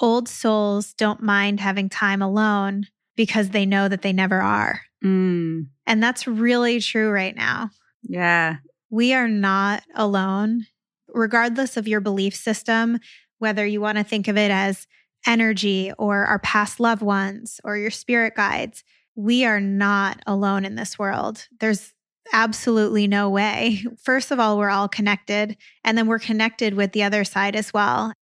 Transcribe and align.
old 0.00 0.28
souls 0.28 0.92
don't 0.94 1.22
mind 1.22 1.60
having 1.60 1.88
time 1.88 2.22
alone 2.22 2.86
because 3.16 3.50
they 3.50 3.64
know 3.66 3.88
that 3.88 4.02
they 4.02 4.12
never 4.12 4.40
are. 4.42 4.82
Mm, 5.04 5.68
And 5.86 6.02
that's 6.02 6.26
really 6.26 6.80
true 6.80 7.10
right 7.10 7.34
now. 7.36 7.70
yeah. 8.02 8.56
We 8.90 9.14
are 9.14 9.28
not 9.28 9.82
alone, 9.96 10.66
regardless 11.12 11.76
of 11.76 11.88
your 11.88 12.00
belief 12.00 12.36
system, 12.36 13.00
whether 13.38 13.66
you 13.66 13.80
want 13.80 13.98
to 13.98 14.04
think 14.04 14.28
of 14.28 14.36
it 14.38 14.50
as 14.52 14.86
energy 15.26 15.90
or 15.98 16.24
our 16.24 16.38
past 16.38 16.78
loved 16.78 17.02
ones 17.02 17.60
or 17.64 17.76
your 17.76 17.90
spirit 17.90 18.34
guides. 18.36 18.84
We 19.16 19.44
are 19.44 19.60
not 19.60 20.20
alone 20.26 20.64
in 20.64 20.76
this 20.76 20.98
world. 20.98 21.48
There's 21.58 21.92
absolutely 22.32 23.06
no 23.08 23.28
way. 23.28 23.82
First 24.02 24.30
of 24.30 24.38
all, 24.38 24.56
we're 24.58 24.70
all 24.70 24.88
connected, 24.88 25.56
and 25.84 25.98
then 25.98 26.06
we're 26.06 26.18
connected 26.20 26.74
with 26.74 26.92
the 26.92 27.02
other 27.02 27.24
side 27.24 27.56
as 27.56 27.72
well. 27.74 28.12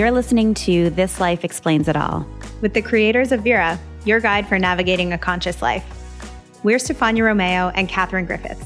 You're 0.00 0.10
listening 0.12 0.54
to 0.54 0.88
This 0.88 1.20
Life 1.20 1.44
Explains 1.44 1.86
It 1.86 1.94
All. 1.94 2.26
with 2.62 2.72
the 2.72 2.80
creators 2.80 3.32
of 3.32 3.40
Virra, 3.40 3.78
your 4.06 4.18
guide 4.18 4.48
for 4.48 4.58
navigating 4.58 5.12
a 5.12 5.18
conscious 5.18 5.60
life. 5.60 5.84
We're 6.62 6.78
Stefania 6.78 7.22
Romeo 7.22 7.68
and 7.74 7.86
Katherine 7.86 8.24
Griffiths. 8.24 8.64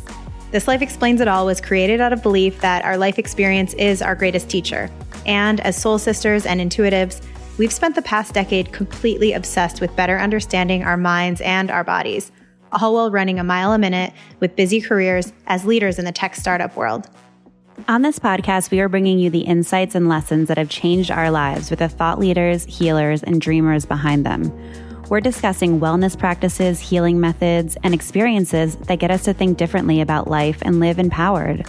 This 0.52 0.68
Life 0.68 0.80
Explains 0.80 1.20
It 1.20 1.26
All 1.26 1.44
was 1.44 1.60
created 1.60 2.00
out 2.00 2.12
of 2.12 2.22
belief 2.22 2.60
that 2.60 2.84
our 2.84 2.96
life 2.96 3.18
experience 3.18 3.74
is 3.74 4.00
our 4.00 4.14
greatest 4.14 4.48
teacher. 4.48 4.88
And 5.26 5.58
as 5.62 5.76
soul 5.76 5.98
sisters 5.98 6.46
and 6.46 6.60
intuitives, 6.60 7.20
we've 7.58 7.72
spent 7.72 7.96
the 7.96 8.02
past 8.02 8.32
decade 8.32 8.72
completely 8.72 9.32
obsessed 9.32 9.80
with 9.80 9.96
better 9.96 10.20
understanding 10.20 10.84
our 10.84 10.96
minds 10.96 11.40
and 11.40 11.68
our 11.68 11.82
bodies, 11.82 12.30
all 12.70 12.94
while 12.94 13.10
running 13.10 13.40
a 13.40 13.44
mile 13.44 13.72
a 13.72 13.78
minute 13.78 14.12
with 14.38 14.54
busy 14.54 14.80
careers 14.80 15.32
as 15.48 15.64
leaders 15.64 15.98
in 15.98 16.04
the 16.04 16.12
tech 16.12 16.36
startup 16.36 16.76
world. 16.76 17.08
On 17.88 18.02
this 18.02 18.20
podcast, 18.20 18.70
we 18.70 18.78
are 18.80 18.88
bringing 18.88 19.18
you 19.18 19.30
the 19.30 19.40
insights 19.40 19.96
and 19.96 20.08
lessons 20.08 20.46
that 20.46 20.56
have 20.56 20.70
changed 20.70 21.10
our 21.10 21.30
lives 21.30 21.70
with 21.70 21.80
the 21.80 21.88
thought 21.88 22.20
leaders, 22.20 22.64
healers, 22.64 23.22
and 23.22 23.40
dreamers 23.40 23.84
behind 23.84 24.24
them. 24.24 24.50
We're 25.10 25.20
discussing 25.20 25.80
wellness 25.80 26.16
practices, 26.16 26.78
healing 26.78 27.20
methods, 27.20 27.76
and 27.82 27.92
experiences 27.92 28.76
that 28.76 29.00
get 29.00 29.10
us 29.10 29.24
to 29.24 29.34
think 29.34 29.58
differently 29.58 30.00
about 30.00 30.30
life 30.30 30.62
and 30.62 30.78
live 30.78 31.00
empowered. 31.00 31.68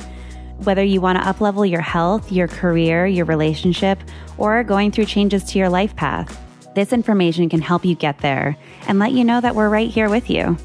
Whether 0.60 0.84
you 0.84 1.02
want 1.02 1.22
to 1.22 1.26
uplevel 1.26 1.70
your 1.70 1.82
health, 1.82 2.32
your 2.32 2.48
career, 2.48 3.08
your 3.08 3.26
relationship, 3.26 4.00
or 4.38 4.64
going 4.64 4.92
through 4.92 5.06
changes 5.06 5.44
to 5.46 5.60
your 5.60 5.70
life 5.70 5.96
path, 5.96 6.40
this 6.76 6.94
information 6.94 7.50
can 7.50 7.62
help 7.62 7.84
you 7.84 7.96
get 7.96 8.20
there 8.20 8.56
and 8.88 9.00
let 9.00 9.12
you 9.12 9.24
know 9.24 9.42
that 9.42 9.56
we're 9.56 9.70
right 9.70 9.90
here 9.90 10.10
with 10.10 10.30
you. 10.30 10.56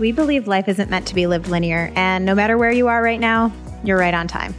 We 0.00 0.10
believe 0.12 0.48
life 0.48 0.68
isn't 0.68 0.90
meant 0.90 1.06
to 1.06 1.14
be 1.14 1.28
lived 1.28 1.46
linear, 1.46 1.92
and 1.94 2.26
no 2.26 2.34
matter 2.34 2.58
where 2.58 2.72
you 2.72 2.88
are 2.88 3.02
right 3.02 3.20
now, 3.20 3.52
you're 3.84 3.98
right 3.98 4.14
on 4.14 4.26
time. 4.26 4.52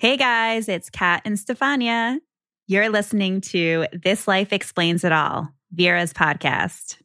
Hey 0.00 0.16
guys, 0.16 0.66
it's 0.66 0.88
Kat 0.88 1.20
and 1.26 1.36
Stefania. 1.36 2.20
You're 2.66 2.88
listening 2.88 3.42
to 3.42 3.84
This 3.92 4.26
Life 4.26 4.50
Explains 4.50 5.04
It 5.04 5.12
All, 5.12 5.50
Virra's 5.76 6.14
podcast. 6.14 6.96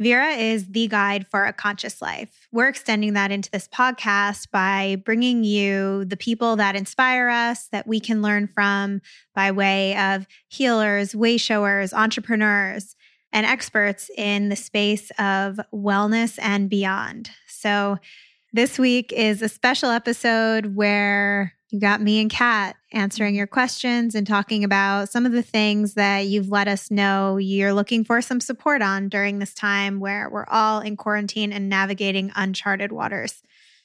Virra 0.00 0.38
is 0.38 0.68
the 0.68 0.88
guide 0.88 1.26
for 1.26 1.44
a 1.44 1.52
conscious 1.52 2.00
life. 2.00 2.48
We're 2.50 2.68
extending 2.68 3.12
that 3.12 3.30
into 3.30 3.50
this 3.50 3.68
podcast 3.68 4.50
by 4.50 5.02
bringing 5.04 5.44
you 5.44 6.06
the 6.06 6.16
people 6.16 6.56
that 6.56 6.76
inspire 6.76 7.28
us, 7.28 7.68
that 7.72 7.86
we 7.86 8.00
can 8.00 8.22
learn 8.22 8.46
from 8.46 9.02
by 9.34 9.50
way 9.50 9.94
of 9.98 10.26
healers, 10.48 11.14
way 11.14 11.36
showers, 11.36 11.92
entrepreneurs, 11.92 12.96
and 13.34 13.44
experts 13.44 14.10
in 14.16 14.48
the 14.48 14.56
space 14.56 15.10
of 15.18 15.60
wellness 15.74 16.38
and 16.40 16.70
beyond. 16.70 17.32
So, 17.48 17.98
this 18.52 18.78
week 18.78 19.12
is 19.12 19.42
a 19.42 19.48
special 19.48 19.90
episode 19.90 20.74
where 20.74 21.52
you 21.70 21.78
got 21.78 22.00
me 22.00 22.20
and 22.20 22.30
Kat 22.30 22.74
answering 22.92 23.36
your 23.36 23.46
questions 23.46 24.16
and 24.16 24.26
talking 24.26 24.64
about 24.64 25.08
some 25.08 25.24
of 25.24 25.32
the 25.32 25.42
things 25.42 25.94
that 25.94 26.26
you've 26.26 26.48
let 26.48 26.66
us 26.66 26.90
know 26.90 27.36
you're 27.36 27.72
looking 27.72 28.04
for 28.04 28.20
some 28.20 28.40
support 28.40 28.82
on 28.82 29.08
during 29.08 29.38
this 29.38 29.54
time 29.54 30.00
where 30.00 30.28
we're 30.28 30.48
all 30.48 30.80
in 30.80 30.96
quarantine 30.96 31.52
and 31.52 31.68
navigating 31.68 32.32
uncharted 32.34 32.90
waters. 32.90 33.42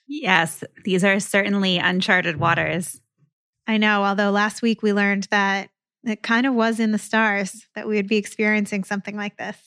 Yes, 0.07 0.63
these 0.83 1.03
are 1.03 1.19
certainly 1.19 1.77
uncharted 1.77 2.37
waters. 2.37 2.99
I 3.67 3.77
know, 3.77 4.03
although 4.03 4.31
last 4.31 4.61
week 4.61 4.81
we 4.81 4.93
learned 4.93 5.27
that 5.31 5.69
it 6.03 6.23
kind 6.23 6.45
of 6.45 6.53
was 6.53 6.79
in 6.79 6.91
the 6.91 6.99
stars 6.99 7.67
that 7.75 7.87
we 7.87 7.95
would 7.95 8.07
be 8.07 8.17
experiencing 8.17 8.83
something 8.83 9.15
like 9.15 9.37
this. 9.37 9.57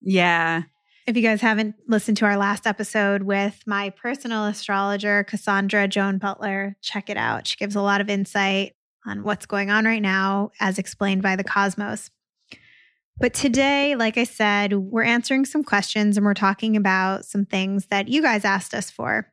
Yeah. 0.00 0.62
If 1.06 1.18
you 1.18 1.22
guys 1.22 1.42
haven't 1.42 1.74
listened 1.86 2.16
to 2.18 2.24
our 2.24 2.38
last 2.38 2.66
episode 2.66 3.24
with 3.24 3.62
my 3.66 3.90
personal 3.90 4.46
astrologer, 4.46 5.22
Cassandra 5.24 5.86
Joan 5.86 6.16
Butler, 6.16 6.78
check 6.80 7.10
it 7.10 7.18
out. 7.18 7.46
She 7.46 7.58
gives 7.58 7.76
a 7.76 7.82
lot 7.82 8.00
of 8.00 8.08
insight 8.08 8.72
on 9.04 9.22
what's 9.22 9.44
going 9.44 9.70
on 9.70 9.84
right 9.84 10.00
now, 10.00 10.52
as 10.60 10.78
explained 10.78 11.22
by 11.22 11.36
the 11.36 11.44
cosmos. 11.44 12.10
But 13.18 13.34
today, 13.34 13.96
like 13.96 14.16
I 14.16 14.24
said, 14.24 14.72
we're 14.72 15.02
answering 15.02 15.44
some 15.44 15.62
questions 15.62 16.16
and 16.16 16.24
we're 16.24 16.32
talking 16.32 16.74
about 16.74 17.26
some 17.26 17.44
things 17.44 17.86
that 17.88 18.08
you 18.08 18.22
guys 18.22 18.46
asked 18.46 18.72
us 18.72 18.90
for. 18.90 19.30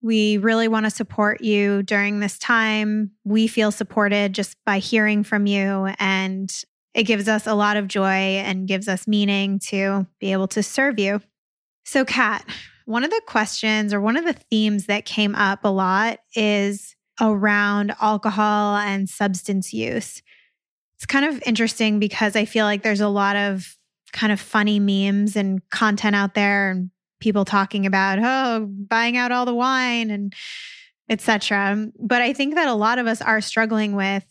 We 0.00 0.38
really 0.38 0.66
want 0.66 0.86
to 0.86 0.90
support 0.90 1.42
you 1.42 1.82
during 1.82 2.20
this 2.20 2.38
time. 2.38 3.10
We 3.24 3.48
feel 3.48 3.70
supported 3.70 4.32
just 4.32 4.56
by 4.64 4.78
hearing 4.78 5.24
from 5.24 5.44
you 5.44 5.90
and 5.98 6.50
it 6.94 7.04
gives 7.04 7.28
us 7.28 7.46
a 7.46 7.54
lot 7.54 7.76
of 7.76 7.88
joy 7.88 8.04
and 8.04 8.68
gives 8.68 8.88
us 8.88 9.06
meaning 9.06 9.58
to 9.58 10.06
be 10.20 10.32
able 10.32 10.48
to 10.48 10.62
serve 10.62 10.98
you. 10.98 11.20
So, 11.84 12.04
Kat, 12.04 12.44
one 12.84 13.04
of 13.04 13.10
the 13.10 13.22
questions 13.26 13.94
or 13.94 14.00
one 14.00 14.16
of 14.16 14.24
the 14.24 14.32
themes 14.32 14.86
that 14.86 15.04
came 15.04 15.34
up 15.34 15.64
a 15.64 15.68
lot 15.68 16.18
is 16.34 16.94
around 17.20 17.94
alcohol 18.00 18.76
and 18.76 19.08
substance 19.08 19.72
use. 19.72 20.22
It's 20.96 21.06
kind 21.06 21.24
of 21.24 21.42
interesting 21.46 21.98
because 21.98 22.36
I 22.36 22.44
feel 22.44 22.64
like 22.64 22.82
there's 22.82 23.00
a 23.00 23.08
lot 23.08 23.36
of 23.36 23.76
kind 24.12 24.32
of 24.32 24.40
funny 24.40 24.78
memes 24.78 25.36
and 25.36 25.68
content 25.70 26.14
out 26.14 26.34
there 26.34 26.70
and 26.70 26.90
people 27.20 27.44
talking 27.44 27.86
about, 27.86 28.18
oh, 28.22 28.66
buying 28.66 29.16
out 29.16 29.32
all 29.32 29.46
the 29.46 29.54
wine 29.54 30.10
and 30.10 30.34
etc. 31.08 31.88
But 31.98 32.22
I 32.22 32.32
think 32.32 32.54
that 32.54 32.68
a 32.68 32.74
lot 32.74 32.98
of 32.98 33.06
us 33.06 33.20
are 33.20 33.40
struggling 33.40 33.94
with 33.94 34.24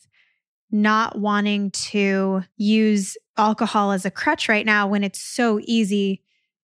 not 0.71 1.19
wanting 1.19 1.71
to 1.71 2.43
use 2.57 3.17
alcohol 3.37 3.91
as 3.91 4.05
a 4.05 4.11
crutch 4.11 4.47
right 4.47 4.65
now 4.65 4.87
when 4.87 5.03
it's 5.03 5.21
so 5.21 5.59
easy 5.63 6.21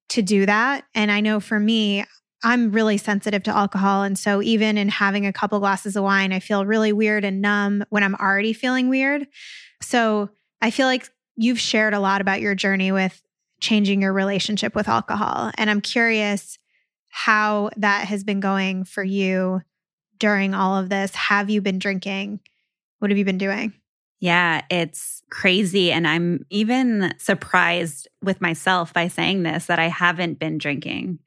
to 0.10 0.22
do 0.22 0.46
that. 0.46 0.86
And 0.96 1.12
I 1.12 1.22
know 1.22 1.40
for 1.40 1.60
me, 1.60 2.06
I'm 2.44 2.72
really 2.72 2.98
sensitive 2.98 3.44
to 3.44 3.56
alcohol. 3.56 4.04
And 4.04 4.18
so 4.18 4.42
even 4.42 4.78
in 4.78 4.90
having 4.90 5.26
a 5.26 5.34
couple 5.34 5.60
glasses 5.60 5.96
of 5.96 6.04
wine, 6.04 6.32
I 6.32 6.40
feel 6.40 6.66
really 6.66 6.94
weird 6.94 7.26
and 7.26 7.42
numb 7.42 7.84
when 7.90 8.04
I'm 8.04 8.16
already 8.16 8.54
feeling 8.54 8.90
weird. 8.90 9.28
So 9.82 10.30
I 10.62 10.72
feel 10.72 10.88
like 10.88 11.10
you've 11.36 11.60
shared 11.60 11.94
a 11.94 12.00
lot 12.00 12.22
about 12.22 12.42
your 12.42 12.56
journey 12.56 12.92
with 12.92 13.22
changing 13.60 14.02
your 14.02 14.14
relationship 14.14 14.76
with 14.76 14.88
alcohol. 14.88 15.52
And 15.58 15.70
I'm 15.70 15.82
curious 15.82 16.60
how 17.10 17.72
that 17.78 18.08
has 18.08 18.24
been 18.24 18.40
going 18.40 18.84
for 18.84 19.04
you 19.04 19.62
during 20.20 20.54
all 20.54 20.78
of 20.78 20.90
this. 20.90 21.14
Have 21.16 21.50
you 21.50 21.62
been 21.62 21.80
drinking? 21.80 22.40
What 23.00 23.12
have 23.12 23.18
you 23.18 23.26
been 23.26 23.38
doing? 23.38 23.74
Yeah, 24.20 24.62
it's 24.70 25.22
crazy. 25.30 25.92
And 25.92 26.08
I'm 26.08 26.46
even 26.50 27.14
surprised 27.20 28.08
with 28.24 28.42
myself 28.42 28.94
by 28.94 29.10
saying 29.10 29.44
this 29.44 29.68
that 29.68 29.80
I 29.80 29.90
haven't 29.90 30.40
been 30.40 30.58
drinking. 30.58 31.20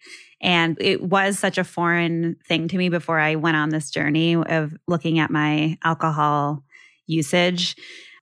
And 0.42 0.76
it 0.80 1.02
was 1.02 1.38
such 1.38 1.58
a 1.58 1.64
foreign 1.64 2.36
thing 2.48 2.68
to 2.68 2.78
me 2.78 2.88
before 2.88 3.20
I 3.20 3.36
went 3.36 3.56
on 3.56 3.68
this 3.68 3.90
journey 3.90 4.34
of 4.34 4.74
looking 4.88 5.18
at 5.18 5.30
my 5.30 5.78
alcohol 5.84 6.64
usage. 7.06 7.76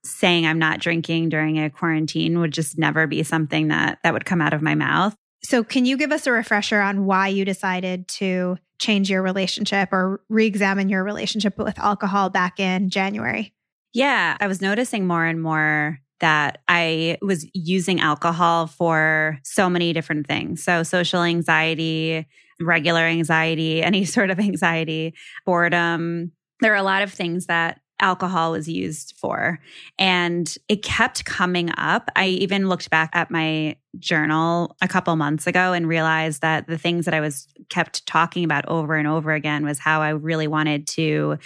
Saying 0.05 0.45
I'm 0.45 0.59
not 0.59 0.79
drinking 0.79 1.27
during 1.27 1.59
a 1.59 1.69
quarantine 1.69 2.39
would 2.39 2.53
just 2.53 2.77
never 2.77 3.05
be 3.05 3.21
something 3.23 3.67
that 3.67 3.99
that 4.03 4.13
would 4.13 4.25
come 4.25 4.41
out 4.41 4.53
of 4.53 4.61
my 4.61 4.73
mouth. 4.73 5.13
So, 5.43 5.61
can 5.61 5.85
you 5.85 5.97
give 5.97 6.13
us 6.13 6.25
a 6.25 6.31
refresher 6.31 6.79
on 6.79 7.05
why 7.05 7.27
you 7.27 7.43
decided 7.43 8.07
to 8.07 8.57
change 8.79 9.09
your 9.09 9.21
relationship 9.21 9.89
or 9.91 10.21
re 10.29 10.45
examine 10.45 10.87
your 10.87 11.03
relationship 11.03 11.57
with 11.57 11.77
alcohol 11.79 12.29
back 12.29 12.61
in 12.61 12.89
January? 12.89 13.53
Yeah, 13.93 14.37
I 14.39 14.47
was 14.47 14.61
noticing 14.61 15.07
more 15.07 15.25
and 15.25 15.41
more 15.41 15.99
that 16.19 16.59
I 16.67 17.17
was 17.21 17.47
using 17.53 17.99
alcohol 18.01 18.67
for 18.67 19.39
so 19.43 19.69
many 19.69 19.93
different 19.93 20.27
things. 20.27 20.63
So, 20.63 20.83
social 20.83 21.23
anxiety, 21.23 22.27
regular 22.59 23.01
anxiety, 23.01 23.81
any 23.83 24.05
sort 24.05 24.29
of 24.29 24.39
anxiety, 24.39 25.13
boredom. 25.45 26.31
There 26.61 26.73
are 26.73 26.77
a 26.77 26.83
lot 26.83 27.03
of 27.03 27.11
things 27.13 27.45
that 27.45 27.79
alcohol 28.01 28.51
was 28.53 28.67
used 28.67 29.13
for. 29.17 29.59
And 29.97 30.53
it 30.69 30.83
kept 30.83 31.25
coming 31.25 31.69
up. 31.77 32.09
I 32.15 32.27
even 32.27 32.69
looked 32.69 32.89
back 32.89 33.09
at 33.13 33.29
my 33.29 33.75
journal 33.97 34.77
a 34.81 34.87
couple 34.87 35.13
months 35.17 35.47
ago 35.47 35.73
and 35.73 35.85
realized 35.85 36.41
that 36.41 36.67
the 36.67 36.77
things 36.77 37.03
that 37.05 37.13
I 37.13 37.19
was 37.19 37.47
kept 37.69 38.05
talking 38.05 38.45
about 38.45 38.65
over 38.69 38.95
and 38.95 39.07
over 39.07 39.33
again 39.33 39.65
was 39.65 39.79
how 39.79 40.01
I 40.01 40.09
really 40.09 40.47
wanted 40.47 40.87
to 40.87 41.39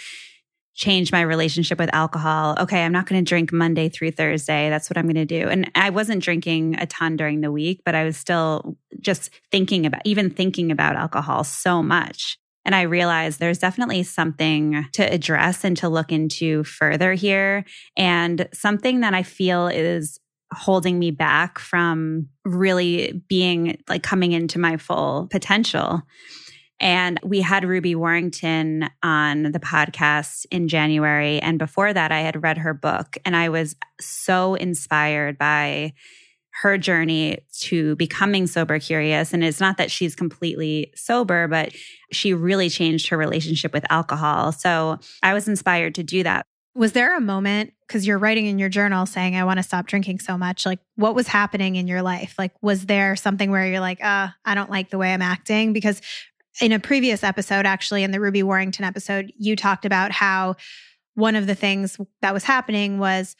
change 0.74 1.12
my 1.12 1.20
relationship 1.20 1.78
with 1.78 1.92
alcohol. 1.94 2.56
Okay, 2.58 2.84
I'm 2.84 2.92
not 2.92 3.06
going 3.06 3.24
to 3.24 3.28
drink 3.28 3.52
Monday 3.52 3.88
through 3.88 4.10
Thursday. 4.10 4.68
That's 4.68 4.90
what 4.90 4.98
I'm 4.98 5.04
going 5.04 5.14
to 5.14 5.24
do. 5.24 5.48
And 5.48 5.70
I 5.74 5.90
wasn't 5.90 6.22
drinking 6.22 6.76
a 6.78 6.86
ton 6.86 7.16
during 7.16 7.40
the 7.40 7.52
week, 7.52 7.82
but 7.84 7.94
I 7.94 8.04
was 8.04 8.16
still 8.16 8.76
just 9.00 9.30
thinking 9.50 9.86
about, 9.86 10.02
even 10.04 10.30
thinking 10.30 10.70
about 10.70 10.96
alcohol 10.96 11.44
so 11.44 11.82
much. 11.82 12.38
And 12.64 12.74
I 12.74 12.82
realized 12.82 13.38
there's 13.38 13.58
definitely 13.58 14.02
something 14.02 14.86
to 14.92 15.02
address 15.02 15.64
and 15.64 15.76
to 15.76 15.88
look 15.88 16.10
into 16.10 16.64
further 16.64 17.12
here. 17.12 17.64
And 17.96 18.48
something 18.52 19.00
that 19.00 19.14
I 19.14 19.22
feel 19.22 19.68
is 19.68 20.18
holding 20.52 20.98
me 20.98 21.10
back 21.10 21.58
from 21.58 22.28
really 22.44 23.22
being 23.28 23.82
like 23.88 24.02
coming 24.02 24.32
into 24.32 24.58
my 24.58 24.76
full 24.76 25.28
potential. 25.30 26.02
And 26.80 27.20
we 27.22 27.40
had 27.40 27.64
Ruby 27.64 27.94
Warrington 27.94 28.88
on 29.02 29.52
the 29.52 29.60
podcast 29.60 30.44
in 30.50 30.68
January. 30.68 31.40
And 31.40 31.58
before 31.58 31.92
that, 31.92 32.12
I 32.12 32.20
had 32.20 32.42
read 32.42 32.58
her 32.58 32.74
book 32.74 33.16
and 33.24 33.36
I 33.36 33.48
was 33.48 33.76
so 34.00 34.54
inspired 34.54 35.38
by 35.38 35.92
her 36.62 36.78
journey 36.78 37.38
to 37.60 37.96
becoming 37.96 38.46
sober 38.46 38.78
curious. 38.78 39.32
And 39.32 39.42
it's 39.42 39.60
not 39.60 39.76
that 39.78 39.90
she's 39.90 40.14
completely 40.14 40.92
sober, 40.94 41.48
but 41.48 41.72
she 42.12 42.32
really 42.32 42.68
changed 42.68 43.08
her 43.08 43.16
relationship 43.16 43.72
with 43.72 43.84
alcohol. 43.90 44.52
So 44.52 44.98
I 45.22 45.34
was 45.34 45.48
inspired 45.48 45.94
to 45.96 46.02
do 46.02 46.22
that. 46.22 46.46
Was 46.76 46.92
there 46.92 47.16
a 47.16 47.20
moment, 47.20 47.72
because 47.86 48.04
you're 48.04 48.18
writing 48.18 48.46
in 48.46 48.58
your 48.58 48.68
journal 48.68 49.06
saying, 49.06 49.36
I 49.36 49.44
want 49.44 49.58
to 49.58 49.62
stop 49.62 49.86
drinking 49.86 50.18
so 50.18 50.36
much? 50.36 50.66
Like, 50.66 50.80
what 50.96 51.14
was 51.14 51.28
happening 51.28 51.76
in 51.76 51.86
your 51.86 52.02
life? 52.02 52.34
Like, 52.36 52.52
was 52.62 52.86
there 52.86 53.14
something 53.14 53.50
where 53.52 53.66
you're 53.66 53.80
like, 53.80 54.02
uh, 54.02 54.28
I 54.44 54.54
don't 54.56 54.70
like 54.70 54.90
the 54.90 54.98
way 54.98 55.14
I'm 55.14 55.22
acting? 55.22 55.72
Because 55.72 56.00
in 56.60 56.72
a 56.72 56.78
previous 56.78 57.22
episode, 57.22 57.66
actually, 57.66 58.02
in 58.02 58.10
the 58.10 58.20
Ruby 58.20 58.42
Warrington 58.42 58.84
episode, 58.84 59.32
you 59.36 59.56
talked 59.56 59.84
about 59.84 60.12
how 60.12 60.56
one 61.14 61.36
of 61.36 61.46
the 61.46 61.54
things 61.54 61.98
that 62.22 62.34
was 62.34 62.44
happening 62.44 62.98
was 62.98 63.36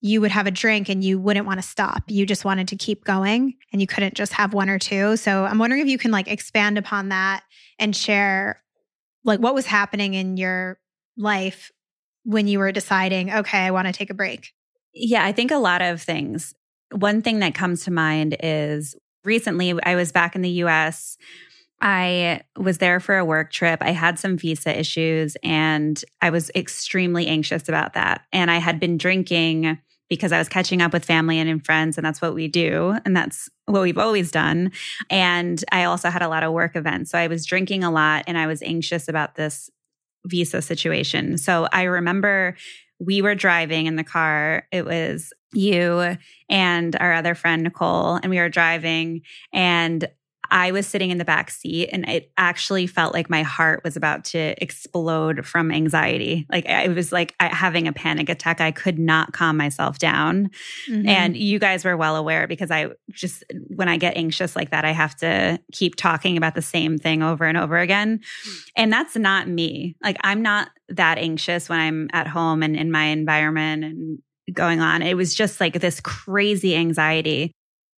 you 0.00 0.20
would 0.20 0.30
have 0.30 0.46
a 0.46 0.50
drink 0.50 0.88
and 0.88 1.02
you 1.02 1.18
wouldn't 1.18 1.46
want 1.46 1.58
to 1.58 1.66
stop. 1.66 2.04
You 2.06 2.26
just 2.26 2.44
wanted 2.44 2.68
to 2.68 2.76
keep 2.76 3.04
going 3.04 3.54
and 3.72 3.80
you 3.80 3.86
couldn't 3.86 4.14
just 4.14 4.32
have 4.34 4.54
one 4.54 4.68
or 4.68 4.78
two. 4.78 5.16
So 5.16 5.44
I'm 5.44 5.58
wondering 5.58 5.82
if 5.82 5.88
you 5.88 5.98
can 5.98 6.10
like 6.10 6.28
expand 6.28 6.78
upon 6.78 7.08
that 7.08 7.42
and 7.78 7.96
share 7.96 8.62
like 9.24 9.40
what 9.40 9.54
was 9.54 9.66
happening 9.66 10.14
in 10.14 10.36
your 10.36 10.78
life 11.16 11.72
when 12.24 12.46
you 12.46 12.58
were 12.58 12.72
deciding, 12.72 13.32
okay, 13.32 13.58
I 13.58 13.70
want 13.70 13.86
to 13.86 13.92
take 13.92 14.10
a 14.10 14.14
break. 14.14 14.52
Yeah, 14.92 15.24
I 15.24 15.32
think 15.32 15.50
a 15.50 15.56
lot 15.56 15.82
of 15.82 16.02
things. 16.02 16.54
One 16.92 17.22
thing 17.22 17.40
that 17.40 17.54
comes 17.54 17.84
to 17.84 17.90
mind 17.90 18.36
is 18.40 18.94
recently 19.24 19.74
I 19.82 19.96
was 19.96 20.12
back 20.12 20.36
in 20.36 20.42
the 20.42 20.50
US 20.50 21.16
I 21.80 22.40
was 22.56 22.78
there 22.78 23.00
for 23.00 23.18
a 23.18 23.24
work 23.24 23.52
trip. 23.52 23.80
I 23.82 23.90
had 23.90 24.18
some 24.18 24.38
visa 24.38 24.78
issues 24.78 25.36
and 25.42 26.02
I 26.22 26.30
was 26.30 26.50
extremely 26.54 27.26
anxious 27.26 27.68
about 27.68 27.94
that. 27.94 28.22
And 28.32 28.50
I 28.50 28.58
had 28.58 28.80
been 28.80 28.96
drinking 28.96 29.78
because 30.08 30.32
I 30.32 30.38
was 30.38 30.48
catching 30.48 30.80
up 30.80 30.92
with 30.92 31.04
family 31.04 31.38
and 31.38 31.64
friends, 31.64 31.98
and 31.98 32.06
that's 32.06 32.22
what 32.22 32.34
we 32.34 32.46
do. 32.46 32.96
And 33.04 33.16
that's 33.16 33.48
what 33.64 33.82
we've 33.82 33.98
always 33.98 34.30
done. 34.30 34.70
And 35.10 35.62
I 35.72 35.84
also 35.84 36.10
had 36.10 36.22
a 36.22 36.28
lot 36.28 36.44
of 36.44 36.52
work 36.52 36.76
events. 36.76 37.10
So 37.10 37.18
I 37.18 37.26
was 37.26 37.44
drinking 37.44 37.82
a 37.82 37.90
lot 37.90 38.24
and 38.28 38.38
I 38.38 38.46
was 38.46 38.62
anxious 38.62 39.08
about 39.08 39.34
this 39.34 39.68
visa 40.24 40.62
situation. 40.62 41.38
So 41.38 41.68
I 41.72 41.84
remember 41.84 42.56
we 42.98 43.20
were 43.20 43.34
driving 43.34 43.86
in 43.86 43.96
the 43.96 44.04
car. 44.04 44.66
It 44.72 44.84
was 44.84 45.32
you 45.52 46.16
and 46.48 46.96
our 46.96 47.12
other 47.12 47.34
friend, 47.34 47.62
Nicole, 47.62 48.14
and 48.14 48.30
we 48.30 48.38
were 48.38 48.48
driving. 48.48 49.22
And 49.52 50.08
I 50.50 50.70
was 50.70 50.86
sitting 50.86 51.10
in 51.10 51.18
the 51.18 51.24
back 51.24 51.50
seat 51.50 51.88
and 51.92 52.08
it 52.08 52.30
actually 52.36 52.86
felt 52.86 53.14
like 53.14 53.30
my 53.30 53.42
heart 53.42 53.82
was 53.84 53.96
about 53.96 54.24
to 54.26 54.54
explode 54.62 55.46
from 55.46 55.70
anxiety. 55.70 56.46
Like 56.50 56.66
I 56.66 56.88
was 56.88 57.12
like 57.12 57.34
having 57.40 57.88
a 57.88 57.92
panic 57.92 58.28
attack. 58.28 58.60
I 58.60 58.70
could 58.70 58.98
not 58.98 59.32
calm 59.32 59.56
myself 59.56 59.98
down. 59.98 60.50
Mm-hmm. 60.88 61.08
And 61.08 61.36
you 61.36 61.58
guys 61.58 61.84
were 61.84 61.96
well 61.96 62.16
aware 62.16 62.46
because 62.46 62.70
I 62.70 62.88
just, 63.10 63.44
when 63.68 63.88
I 63.88 63.96
get 63.96 64.16
anxious 64.16 64.56
like 64.56 64.70
that, 64.70 64.84
I 64.84 64.92
have 64.92 65.16
to 65.16 65.58
keep 65.72 65.96
talking 65.96 66.36
about 66.36 66.54
the 66.54 66.62
same 66.62 66.98
thing 66.98 67.22
over 67.22 67.44
and 67.44 67.58
over 67.58 67.78
again. 67.78 68.20
And 68.76 68.92
that's 68.92 69.16
not 69.16 69.48
me. 69.48 69.96
Like 70.02 70.16
I'm 70.22 70.42
not 70.42 70.70
that 70.90 71.18
anxious 71.18 71.68
when 71.68 71.80
I'm 71.80 72.08
at 72.12 72.26
home 72.26 72.62
and 72.62 72.76
in 72.76 72.90
my 72.90 73.04
environment 73.04 73.84
and 73.84 74.18
going 74.52 74.80
on. 74.80 75.02
It 75.02 75.14
was 75.14 75.34
just 75.34 75.60
like 75.60 75.80
this 75.80 76.00
crazy 76.00 76.76
anxiety. 76.76 77.52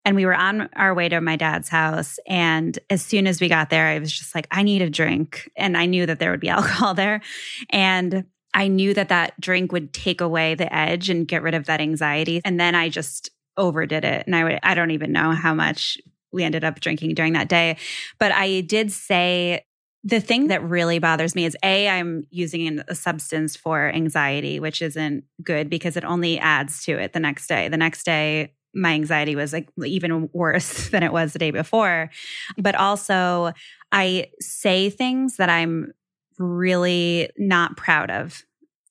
And 0.09 0.17
we 0.17 0.25
were 0.25 0.35
on 0.35 0.71
our 0.75 0.95
way 0.95 1.11
to 1.11 1.21
my 1.21 1.37
dad's 1.37 1.69
house. 1.69 2.19
And 2.27 2.79
as 2.89 3.03
soon 3.03 3.27
as 3.27 3.43
we 3.43 3.49
got 3.51 3.69
there, 3.69 3.89
I 3.89 3.99
was 3.99 4.11
just 4.11 4.35
like, 4.35 4.47
I 4.51 4.63
need 4.63 4.81
a 4.81 4.89
drink. 4.89 5.51
And 5.55 5.77
I 5.77 5.85
knew 5.85 6.07
that 6.07 6.19
there 6.19 6.31
would 6.31 6.41
be 6.41 6.49
alcohol 6.49 6.95
there. 6.95 7.21
And 7.69 8.25
I 8.55 8.69
knew 8.69 8.95
that 8.95 9.11
that 9.11 9.39
drink 9.39 9.71
would 9.71 9.93
take 9.93 10.23
away 10.23 10.55
the 10.55 10.75
edge 10.75 11.11
and 11.11 11.29
get 11.29 11.43
rid 11.43 11.53
of 11.53 11.67
that 11.67 11.83
anxiety. 11.83 12.41
And 12.43 12.59
then 12.59 12.75
I 12.75 12.89
just 12.89 13.29
overdid 13.59 14.03
it. 14.03 14.25
And 14.25 14.35
I 14.35 14.45
would, 14.45 14.59
I 14.63 14.75
don't 14.75 14.93
even 14.93 15.13
know 15.13 15.33
how 15.33 15.53
much 15.53 15.99
we 16.33 16.43
ended 16.43 16.65
up 16.65 16.81
drinking 16.81 17.13
during 17.15 17.35
that 17.35 17.51
day. 17.51 17.77
But 18.19 18.33
I 18.33 18.63
did 18.63 18.91
say 18.91 19.67
the 20.05 20.21
thing 20.21 20.47
that 20.47 20.63
really 20.63 21.01
bothers 21.01 21.35
me 21.35 21.45
is 21.45 21.55
A, 21.63 21.87
I'm 21.87 22.25
using 22.31 22.81
a 22.89 22.95
substance 22.95 23.57
for 23.57 23.91
anxiety, 23.91 24.59
which 24.59 24.81
isn't 24.81 25.25
good 25.43 25.69
because 25.69 25.99
it 25.99 26.05
only 26.07 26.39
adds 26.39 26.83
to 26.85 26.99
it 26.99 27.13
the 27.13 27.21
next 27.21 27.47
day. 27.47 27.69
The 27.69 27.77
next 27.77 28.05
day, 28.05 28.55
my 28.75 28.93
anxiety 28.93 29.35
was 29.37 29.53
like 29.53 29.69
even 29.85 30.29
worse 30.33 30.89
than 30.91 31.03
it 31.03 31.13
was 31.13 31.33
the 31.33 31.39
day 31.39 31.51
before. 31.51 32.11
But 32.57 32.75
also, 32.75 33.53
I 33.93 34.31
say 34.41 34.91
things 34.91 35.37
that 35.37 35.51
I'm 35.51 35.93
really 36.39 37.31
not 37.37 37.77
proud 37.77 38.11
of 38.11 38.43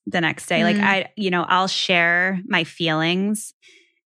the 0.06 0.20
next 0.20 0.46
day. 0.46 0.60
Mm. 0.60 0.64
Like, 0.64 0.76
I, 0.76 1.12
you 1.16 1.30
know, 1.30 1.44
I'll 1.48 1.68
share 1.68 2.40
my 2.46 2.64
feelings 2.64 3.54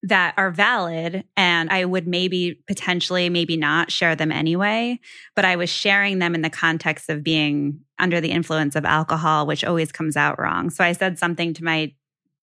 that 0.04 0.34
are 0.36 0.50
valid 0.50 1.24
and 1.36 1.70
I 1.70 1.84
would 1.84 2.08
maybe 2.08 2.60
potentially, 2.66 3.28
maybe 3.28 3.56
not 3.56 3.92
share 3.92 4.16
them 4.16 4.32
anyway. 4.32 4.98
But 5.36 5.44
I 5.44 5.54
was 5.54 5.70
sharing 5.70 6.18
them 6.18 6.34
in 6.34 6.42
the 6.42 6.50
context 6.50 7.08
of 7.08 7.22
being 7.22 7.80
under 8.00 8.20
the 8.20 8.32
influence 8.32 8.74
of 8.74 8.84
alcohol, 8.84 9.46
which 9.46 9.64
always 9.64 9.92
comes 9.92 10.16
out 10.16 10.40
wrong. 10.40 10.70
So 10.70 10.82
I 10.82 10.92
said 10.92 11.18
something 11.18 11.54
to 11.54 11.64
my 11.64 11.94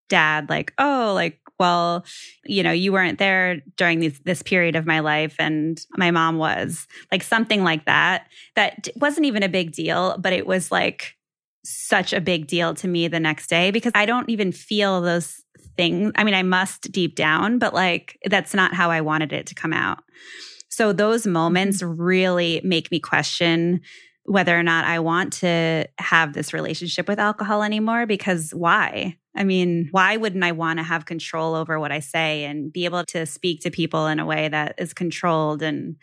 dad, 0.07 0.49
like, 0.49 0.73
oh, 0.77 1.11
like, 1.13 1.39
well, 1.59 2.05
you 2.45 2.63
know, 2.63 2.71
you 2.71 2.91
weren't 2.91 3.19
there 3.19 3.61
during 3.75 3.99
this, 3.99 4.19
this 4.23 4.41
period 4.41 4.75
of 4.75 4.85
my 4.85 4.99
life 4.99 5.35
and 5.39 5.85
my 5.97 6.11
mom 6.11 6.37
was 6.37 6.87
like 7.11 7.23
something 7.23 7.63
like 7.63 7.85
that. 7.85 8.27
That 8.55 8.87
wasn't 8.95 9.25
even 9.25 9.43
a 9.43 9.49
big 9.49 9.71
deal, 9.71 10.17
but 10.17 10.33
it 10.33 10.47
was 10.47 10.71
like 10.71 11.15
such 11.63 12.13
a 12.13 12.21
big 12.21 12.47
deal 12.47 12.73
to 12.73 12.87
me 12.87 13.07
the 13.07 13.19
next 13.19 13.47
day 13.47 13.71
because 13.71 13.91
I 13.93 14.05
don't 14.05 14.29
even 14.29 14.51
feel 14.51 15.01
those 15.01 15.43
things. 15.75 16.11
I 16.15 16.23
mean, 16.23 16.33
I 16.33 16.43
must 16.43 16.91
deep 16.91 17.15
down, 17.15 17.59
but 17.59 17.73
like 17.73 18.17
that's 18.25 18.53
not 18.53 18.73
how 18.73 18.89
I 18.91 19.01
wanted 19.01 19.33
it 19.33 19.45
to 19.47 19.55
come 19.55 19.73
out. 19.73 19.99
So 20.69 20.93
those 20.93 21.27
moments 21.27 21.81
mm-hmm. 21.81 22.01
really 22.01 22.61
make 22.63 22.91
me 22.91 22.99
question 22.99 23.81
whether 24.23 24.57
or 24.57 24.63
not 24.63 24.85
I 24.85 24.99
want 24.99 25.33
to 25.33 25.87
have 25.97 26.33
this 26.33 26.53
relationship 26.53 27.07
with 27.07 27.19
alcohol 27.19 27.63
anymore 27.63 28.05
because 28.05 28.51
why? 28.51 29.17
I 29.35 29.43
mean, 29.43 29.87
why 29.91 30.17
wouldn't 30.17 30.43
I 30.43 30.51
want 30.51 30.79
to 30.79 30.83
have 30.83 31.05
control 31.05 31.55
over 31.55 31.79
what 31.79 31.91
I 31.91 31.99
say 31.99 32.45
and 32.45 32.71
be 32.71 32.85
able 32.85 33.05
to 33.05 33.25
speak 33.25 33.61
to 33.61 33.71
people 33.71 34.07
in 34.07 34.19
a 34.19 34.25
way 34.25 34.47
that 34.49 34.75
is 34.77 34.93
controlled? 34.93 35.61
And 35.61 35.95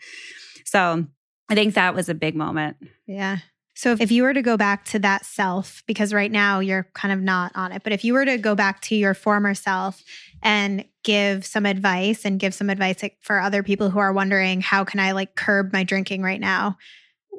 so 0.65 1.05
I 1.49 1.55
think 1.55 1.75
that 1.75 1.93
was 1.93 2.09
a 2.09 2.15
big 2.15 2.35
moment. 2.35 2.77
Yeah. 3.05 3.37
So 3.75 3.95
if 3.99 4.11
you 4.11 4.23
were 4.23 4.33
to 4.33 4.41
go 4.41 4.57
back 4.57 4.85
to 4.85 4.99
that 4.99 5.23
self, 5.23 5.83
because 5.85 6.11
right 6.11 6.31
now 6.31 6.59
you're 6.59 6.89
kind 6.95 7.13
of 7.13 7.21
not 7.21 7.51
on 7.53 7.71
it, 7.71 7.83
but 7.83 7.93
if 7.93 8.03
you 8.03 8.13
were 8.13 8.25
to 8.25 8.39
go 8.39 8.55
back 8.55 8.81
to 8.81 8.95
your 8.95 9.13
former 9.13 9.53
self 9.53 10.03
and 10.41 10.83
give 11.03 11.45
some 11.45 11.67
advice 11.67 12.25
and 12.25 12.39
give 12.39 12.55
some 12.55 12.71
advice 12.71 13.03
for 13.21 13.39
other 13.39 13.61
people 13.61 13.91
who 13.91 13.99
are 13.99 14.11
wondering, 14.11 14.61
how 14.61 14.83
can 14.83 14.99
I 14.99 15.11
like 15.11 15.35
curb 15.35 15.73
my 15.73 15.83
drinking 15.83 16.23
right 16.23 16.41
now? 16.41 16.77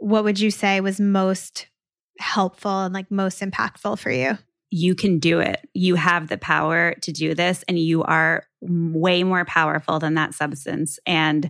What 0.00 0.25
would 0.25 0.40
you 0.40 0.50
say 0.50 0.81
was 0.81 1.00
most 1.00 1.67
helpful 2.19 2.83
and 2.83 2.95
like 2.95 3.11
most 3.11 3.40
impactful 3.40 3.99
for 3.99 4.11
you? 4.11 4.38
you 4.71 4.95
can 4.95 5.19
do 5.19 5.40
it. 5.40 5.67
You 5.73 5.95
have 5.95 6.28
the 6.28 6.37
power 6.37 6.95
to 7.02 7.12
do 7.12 7.35
this, 7.35 7.64
and 7.69 7.78
you 7.78 8.02
are 8.02 8.45
way 8.61 9.23
more 9.23 9.45
powerful 9.45 9.99
than 9.99 10.14
that 10.14 10.35
substance. 10.35 10.99
And 11.07 11.49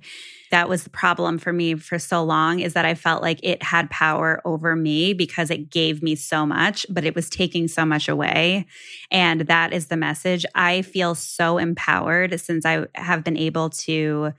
that 0.51 0.69
was 0.69 0.85
the 0.85 0.91
problem 0.91 1.39
for 1.39 1.53
me 1.53 1.75
for 1.75 1.99
so 1.99 2.23
long 2.23 2.61
is 2.61 2.75
that 2.75 2.85
I 2.85 2.95
felt 2.95 3.23
like 3.23 3.41
it 3.43 3.63
had 3.63 3.91
power 3.91 4.43
over 4.45 4.77
me 4.77 5.15
because 5.15 5.51
it 5.51 5.71
gave 5.71 6.03
me 6.03 6.15
so 6.15 6.45
much, 6.47 6.87
but 6.91 7.05
it 7.05 7.15
was 7.15 7.31
taking 7.31 7.67
so 7.67 7.85
much 7.85 8.09
away. 8.09 8.67
And 9.11 9.43
that 9.43 9.73
is 9.73 9.87
the 9.87 9.97
message. 9.97 10.45
I 10.55 10.83
feel 10.83 11.15
so 11.15 11.59
empowered 11.59 12.39
since 12.41 12.67
I 12.67 12.87
have 12.95 13.25
been 13.25 13.39
able 13.39 13.71
to 13.71 14.33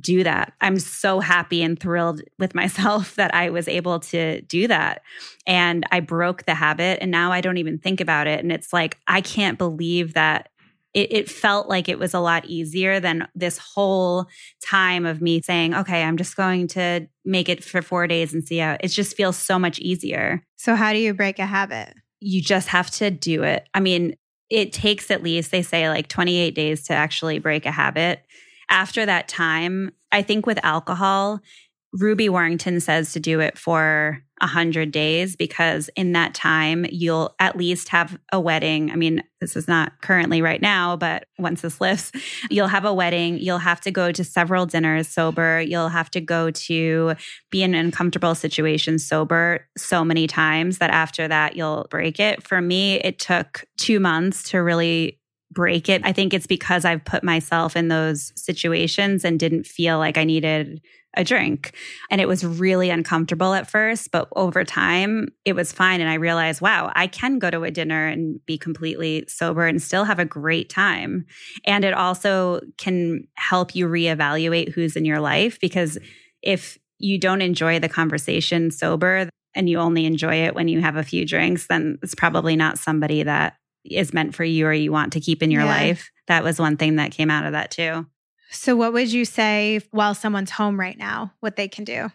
do 0.00 0.24
that. 0.24 0.52
I'm 0.60 0.78
so 0.78 1.20
happy 1.20 1.62
and 1.62 1.78
thrilled 1.78 2.22
with 2.38 2.54
myself 2.54 3.14
that 3.16 3.34
I 3.34 3.50
was 3.50 3.68
able 3.68 4.00
to 4.00 4.40
do 4.42 4.68
that. 4.68 5.02
And 5.46 5.84
I 5.90 6.00
broke 6.00 6.44
the 6.44 6.54
habit 6.54 6.98
and 7.00 7.10
now 7.10 7.32
I 7.32 7.40
don't 7.40 7.58
even 7.58 7.78
think 7.78 8.00
about 8.00 8.26
it. 8.26 8.40
And 8.40 8.52
it's 8.52 8.72
like, 8.72 8.98
I 9.06 9.20
can't 9.20 9.58
believe 9.58 10.14
that 10.14 10.50
it, 10.94 11.12
it, 11.12 11.30
felt 11.30 11.68
like 11.68 11.88
it 11.88 11.98
was 11.98 12.14
a 12.14 12.18
lot 12.18 12.46
easier 12.46 12.98
than 12.98 13.28
this 13.34 13.58
whole 13.58 14.26
time 14.64 15.04
of 15.04 15.20
me 15.20 15.42
saying, 15.42 15.74
okay, 15.74 16.02
I'm 16.02 16.16
just 16.16 16.34
going 16.34 16.66
to 16.68 17.06
make 17.26 17.50
it 17.50 17.62
for 17.62 17.82
four 17.82 18.06
days 18.06 18.32
and 18.32 18.42
see 18.42 18.56
how 18.58 18.78
it 18.80 18.88
just 18.88 19.14
feels 19.14 19.36
so 19.36 19.58
much 19.58 19.78
easier. 19.78 20.42
So, 20.56 20.74
how 20.74 20.94
do 20.94 20.98
you 20.98 21.12
break 21.12 21.38
a 21.38 21.46
habit? 21.46 21.94
you 22.20 22.42
just 22.42 22.68
have 22.68 22.90
to 22.90 23.10
do 23.10 23.42
it. 23.42 23.68
I 23.74 23.80
mean, 23.80 24.16
it 24.50 24.72
takes 24.72 25.10
at 25.10 25.22
least, 25.22 25.50
they 25.50 25.62
say, 25.62 25.88
like 25.88 26.08
28 26.08 26.54
days 26.54 26.84
to 26.84 26.94
actually 26.94 27.38
break 27.38 27.66
a 27.66 27.70
habit. 27.70 28.22
After 28.70 29.06
that 29.06 29.28
time, 29.28 29.92
I 30.12 30.22
think 30.22 30.46
with 30.46 30.58
alcohol, 30.64 31.40
Ruby 31.92 32.28
Warrington 32.28 32.80
says 32.80 33.12
to 33.12 33.20
do 33.20 33.40
it 33.40 33.56
for 33.56 34.22
100 34.40 34.90
days 34.90 35.36
because 35.36 35.90
in 35.96 36.12
that 36.12 36.34
time, 36.34 36.86
you'll 36.90 37.34
at 37.40 37.56
least 37.56 37.88
have 37.88 38.18
a 38.32 38.38
wedding. 38.38 38.90
I 38.90 38.96
mean, 38.96 39.22
this 39.40 39.56
is 39.56 39.66
not 39.66 40.00
currently 40.00 40.42
right 40.42 40.60
now, 40.60 40.96
but 40.96 41.26
once 41.38 41.62
this 41.62 41.80
lifts, 41.80 42.12
you'll 42.50 42.68
have 42.68 42.84
a 42.84 42.94
wedding. 42.94 43.38
You'll 43.38 43.58
have 43.58 43.80
to 43.82 43.90
go 43.90 44.12
to 44.12 44.22
several 44.22 44.66
dinners 44.66 45.08
sober. 45.08 45.60
You'll 45.60 45.88
have 45.88 46.10
to 46.12 46.20
go 46.20 46.50
to 46.50 47.14
be 47.50 47.62
in 47.62 47.74
uncomfortable 47.74 48.34
situations 48.34 49.04
sober 49.04 49.66
so 49.76 50.04
many 50.04 50.26
times 50.26 50.78
that 50.78 50.90
after 50.90 51.26
that, 51.26 51.56
you'll 51.56 51.86
break 51.90 52.20
it. 52.20 52.46
For 52.46 52.60
me, 52.60 53.00
it 53.00 53.18
took 53.18 53.64
two 53.76 53.98
months 53.98 54.50
to 54.50 54.58
really 54.58 55.18
break 55.50 55.88
it. 55.88 56.02
I 56.04 56.12
think 56.12 56.34
it's 56.34 56.46
because 56.46 56.84
I've 56.84 57.04
put 57.04 57.24
myself 57.24 57.76
in 57.76 57.88
those 57.88 58.32
situations 58.36 59.24
and 59.24 59.40
didn't 59.40 59.66
feel 59.66 59.98
like 59.98 60.18
I 60.18 60.24
needed 60.24 60.80
a 61.16 61.24
drink. 61.24 61.74
And 62.10 62.20
it 62.20 62.28
was 62.28 62.44
really 62.44 62.90
uncomfortable 62.90 63.54
at 63.54 63.68
first, 63.68 64.10
but 64.10 64.28
over 64.36 64.62
time 64.62 65.28
it 65.44 65.54
was 65.54 65.72
fine. 65.72 66.00
And 66.00 66.10
I 66.10 66.14
realized, 66.14 66.60
wow, 66.60 66.92
I 66.94 67.06
can 67.06 67.38
go 67.38 67.50
to 67.50 67.64
a 67.64 67.70
dinner 67.70 68.06
and 68.06 68.44
be 68.46 68.58
completely 68.58 69.24
sober 69.26 69.66
and 69.66 69.82
still 69.82 70.04
have 70.04 70.18
a 70.18 70.24
great 70.24 70.68
time. 70.68 71.24
And 71.64 71.84
it 71.84 71.94
also 71.94 72.60
can 72.76 73.26
help 73.34 73.74
you 73.74 73.88
reevaluate 73.88 74.72
who's 74.72 74.96
in 74.96 75.04
your 75.04 75.20
life 75.20 75.58
because 75.60 75.98
if 76.42 76.78
you 76.98 77.18
don't 77.18 77.42
enjoy 77.42 77.78
the 77.78 77.88
conversation 77.88 78.70
sober 78.70 79.28
and 79.54 79.68
you 79.68 79.78
only 79.78 80.04
enjoy 80.04 80.44
it 80.44 80.54
when 80.54 80.68
you 80.68 80.80
have 80.80 80.96
a 80.96 81.02
few 81.02 81.24
drinks, 81.24 81.66
then 81.68 81.98
it's 82.02 82.14
probably 82.14 82.54
not 82.54 82.78
somebody 82.78 83.22
that 83.22 83.54
is 83.84 84.12
meant 84.12 84.34
for 84.34 84.44
you 84.44 84.66
or 84.66 84.72
you 84.72 84.92
want 84.92 85.12
to 85.14 85.20
keep 85.20 85.42
in 85.42 85.50
your 85.50 85.62
yeah. 85.62 85.70
life. 85.70 86.10
That 86.26 86.44
was 86.44 86.58
one 86.58 86.76
thing 86.76 86.96
that 86.96 87.12
came 87.12 87.30
out 87.30 87.46
of 87.46 87.52
that 87.52 87.70
too. 87.70 88.06
So, 88.50 88.76
what 88.76 88.92
would 88.92 89.12
you 89.12 89.24
say 89.24 89.80
while 89.90 90.14
someone's 90.14 90.50
home 90.50 90.80
right 90.80 90.96
now, 90.96 91.32
what 91.40 91.56
they 91.56 91.68
can 91.68 91.84
do? 91.84 92.10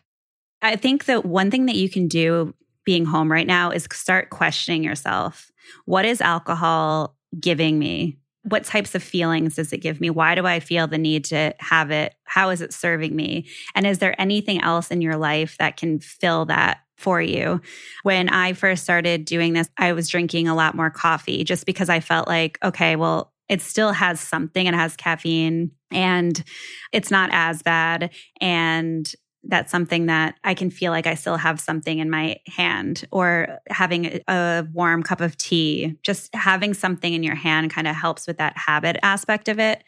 I 0.62 0.76
think 0.76 1.06
that 1.06 1.26
one 1.26 1.52
thing 1.52 1.68
that 1.68 1.76
you 1.76 1.90
can 1.90 2.08
do 2.08 2.54
being 2.86 3.06
home 3.06 3.32
right 3.32 3.48
now 3.48 3.72
is 3.72 3.88
start 3.92 4.30
questioning 4.30 4.84
yourself. 4.84 5.52
What 5.86 6.06
is 6.06 6.22
alcohol 6.22 7.16
giving 7.40 7.80
me? 7.80 8.18
What 8.44 8.66
types 8.66 8.94
of 8.94 9.04
feelings 9.04 9.56
does 9.56 9.72
it 9.72 9.78
give 9.78 10.02
me? 10.02 10.10
Why 10.10 10.36
do 10.36 10.46
I 10.46 10.60
feel 10.60 10.88
the 10.88 10.98
need 10.98 11.26
to 11.26 11.56
have 11.60 11.92
it? 11.92 12.16
How 12.24 12.50
is 12.50 12.62
it 12.62 12.74
serving 12.74 13.16
me? 13.16 13.48
And 13.74 13.88
is 13.88 14.00
there 14.00 14.20
anything 14.20 14.62
else 14.62 14.92
in 14.92 15.02
your 15.02 15.16
life 15.16 15.58
that 15.60 15.78
can 15.78 16.00
fill 16.00 16.46
that 16.46 16.80
for 16.98 17.22
you. 17.22 17.62
When 18.04 18.30
I 18.30 18.54
first 18.54 18.84
started 18.84 19.26
doing 19.26 19.54
this, 19.54 19.70
I 19.78 19.94
was 19.94 20.10
drinking 20.10 20.48
a 20.48 20.56
lot 20.56 20.76
more 20.76 20.90
coffee 20.90 21.44
just 21.44 21.66
because 21.66 21.90
I 21.90 22.00
felt 22.00 22.28
like, 22.28 22.58
okay, 22.64 22.96
well, 22.96 23.34
it 23.50 23.62
still 23.62 23.92
has 23.92 24.20
something. 24.20 24.66
It 24.66 24.74
has 24.74 24.96
caffeine 24.96 25.72
and 25.92 26.44
it's 26.92 27.12
not 27.12 27.30
as 27.34 27.62
bad. 27.62 28.12
And 28.40 29.12
that's 29.44 29.72
something 29.72 30.06
that 30.06 30.36
I 30.44 30.54
can 30.54 30.70
feel 30.70 30.92
like 30.92 31.06
I 31.06 31.16
still 31.16 31.36
have 31.36 31.60
something 31.60 32.00
in 32.00 32.10
my 32.10 32.38
hand 32.48 33.06
or 33.12 33.60
having 33.70 34.22
a 34.28 34.66
warm 34.72 35.04
cup 35.04 35.20
of 35.20 35.38
tea. 35.38 35.98
Just 36.02 36.34
having 36.34 36.74
something 36.74 37.14
in 37.14 37.24
your 37.24 37.36
hand 37.36 37.70
kind 37.70 37.88
of 37.88 37.96
helps 37.96 38.26
with 38.26 38.38
that 38.38 38.58
habit 38.58 38.98
aspect 39.04 39.50
of 39.50 39.60
it. 39.60 39.84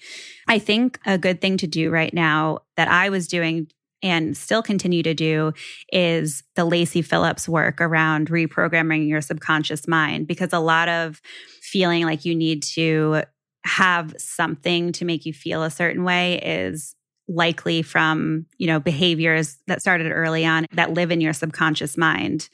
I 0.48 0.60
think 0.60 1.00
a 1.06 1.18
good 1.18 1.40
thing 1.40 1.58
to 1.58 1.68
do 1.68 1.90
right 1.90 2.14
now 2.14 2.60
that 2.76 2.90
I 2.90 3.10
was 3.10 3.28
doing 3.28 3.68
and 4.06 4.38
still 4.38 4.62
continue 4.62 5.02
to 5.02 5.16
do 5.16 5.52
is 5.92 6.44
the 6.56 6.64
Lacy 6.64 7.02
Phillips 7.02 7.50
work 7.50 7.82
around 7.82 8.30
reprogramming 8.30 9.10
your 9.10 9.20
subconscious 9.20 9.88
mind 9.88 10.28
because 10.28 10.54
a 10.54 10.60
lot 10.60 10.88
of 10.88 11.20
feeling 11.62 12.04
like 12.04 12.24
you 12.24 12.36
need 12.36 12.62
to 12.62 13.24
have 13.66 14.14
something 14.20 14.92
to 14.92 15.06
make 15.06 15.26
you 15.26 15.34
feel 15.34 15.64
a 15.64 15.72
certain 15.72 16.04
way 16.04 16.40
is 16.40 16.96
likely 17.28 17.82
from, 17.82 18.46
you 18.60 18.68
know, 18.68 18.80
behaviors 18.80 19.58
that 19.66 19.82
started 19.82 20.12
early 20.12 20.46
on 20.46 20.68
that 20.74 20.94
live 20.94 21.10
in 21.10 21.20
your 21.20 21.34
subconscious 21.34 21.98
mind. 21.98 22.48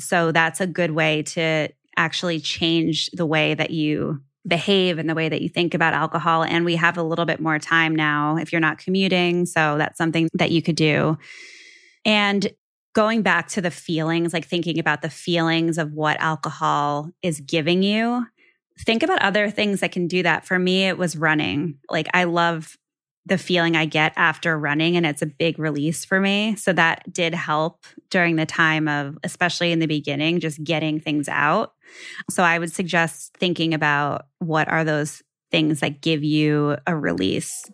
So 0.00 0.32
that's 0.32 0.60
a 0.60 0.66
good 0.66 0.90
way 0.90 1.22
to 1.22 1.68
actually 1.96 2.40
change 2.40 3.10
the 3.12 3.26
way 3.26 3.54
that 3.54 3.70
you 3.70 4.20
behave 4.46 4.98
in 4.98 5.06
the 5.06 5.14
way 5.14 5.28
that 5.28 5.42
you 5.42 5.48
think 5.48 5.74
about 5.74 5.94
alcohol. 5.94 6.42
And 6.42 6.64
we 6.64 6.76
have 6.76 6.96
a 6.96 7.02
little 7.02 7.26
bit 7.26 7.40
more 7.40 7.58
time 7.58 7.94
now 7.94 8.36
if 8.36 8.52
you're 8.52 8.60
not 8.60 8.78
commuting. 8.78 9.46
So 9.46 9.76
that's 9.78 9.98
something 9.98 10.28
that 10.34 10.50
you 10.50 10.62
could 10.62 10.76
do. 10.76 11.18
And 12.04 12.50
going 12.94 13.22
back 13.22 13.48
to 13.48 13.60
the 13.60 13.70
feelings, 13.70 14.32
like 14.32 14.46
thinking 14.46 14.78
about 14.78 15.02
the 15.02 15.10
feelings 15.10 15.78
of 15.78 15.92
what 15.92 16.20
alcohol 16.20 17.10
is 17.22 17.40
giving 17.40 17.82
you, 17.82 18.26
think 18.80 19.02
about 19.02 19.22
other 19.22 19.50
things 19.50 19.80
that 19.80 19.92
can 19.92 20.08
do 20.08 20.22
that. 20.22 20.46
For 20.46 20.58
me, 20.58 20.88
it 20.88 20.98
was 20.98 21.16
running. 21.16 21.78
Like 21.88 22.08
I 22.14 22.24
love 22.24 22.76
the 23.30 23.38
feeling 23.38 23.76
I 23.76 23.86
get 23.86 24.12
after 24.16 24.58
running, 24.58 24.96
and 24.96 25.06
it's 25.06 25.22
a 25.22 25.26
big 25.26 25.56
release 25.60 26.04
for 26.04 26.20
me. 26.20 26.56
So 26.56 26.72
that 26.72 27.10
did 27.12 27.32
help 27.32 27.86
during 28.10 28.34
the 28.34 28.44
time 28.44 28.88
of, 28.88 29.16
especially 29.22 29.70
in 29.70 29.78
the 29.78 29.86
beginning, 29.86 30.40
just 30.40 30.62
getting 30.64 30.98
things 30.98 31.28
out. 31.28 31.72
So 32.28 32.42
I 32.42 32.58
would 32.58 32.72
suggest 32.72 33.36
thinking 33.38 33.72
about 33.72 34.26
what 34.40 34.66
are 34.66 34.82
those 34.82 35.22
things 35.52 35.78
that 35.78 36.00
give 36.00 36.24
you 36.24 36.76
a 36.88 36.96
release. 36.96 37.70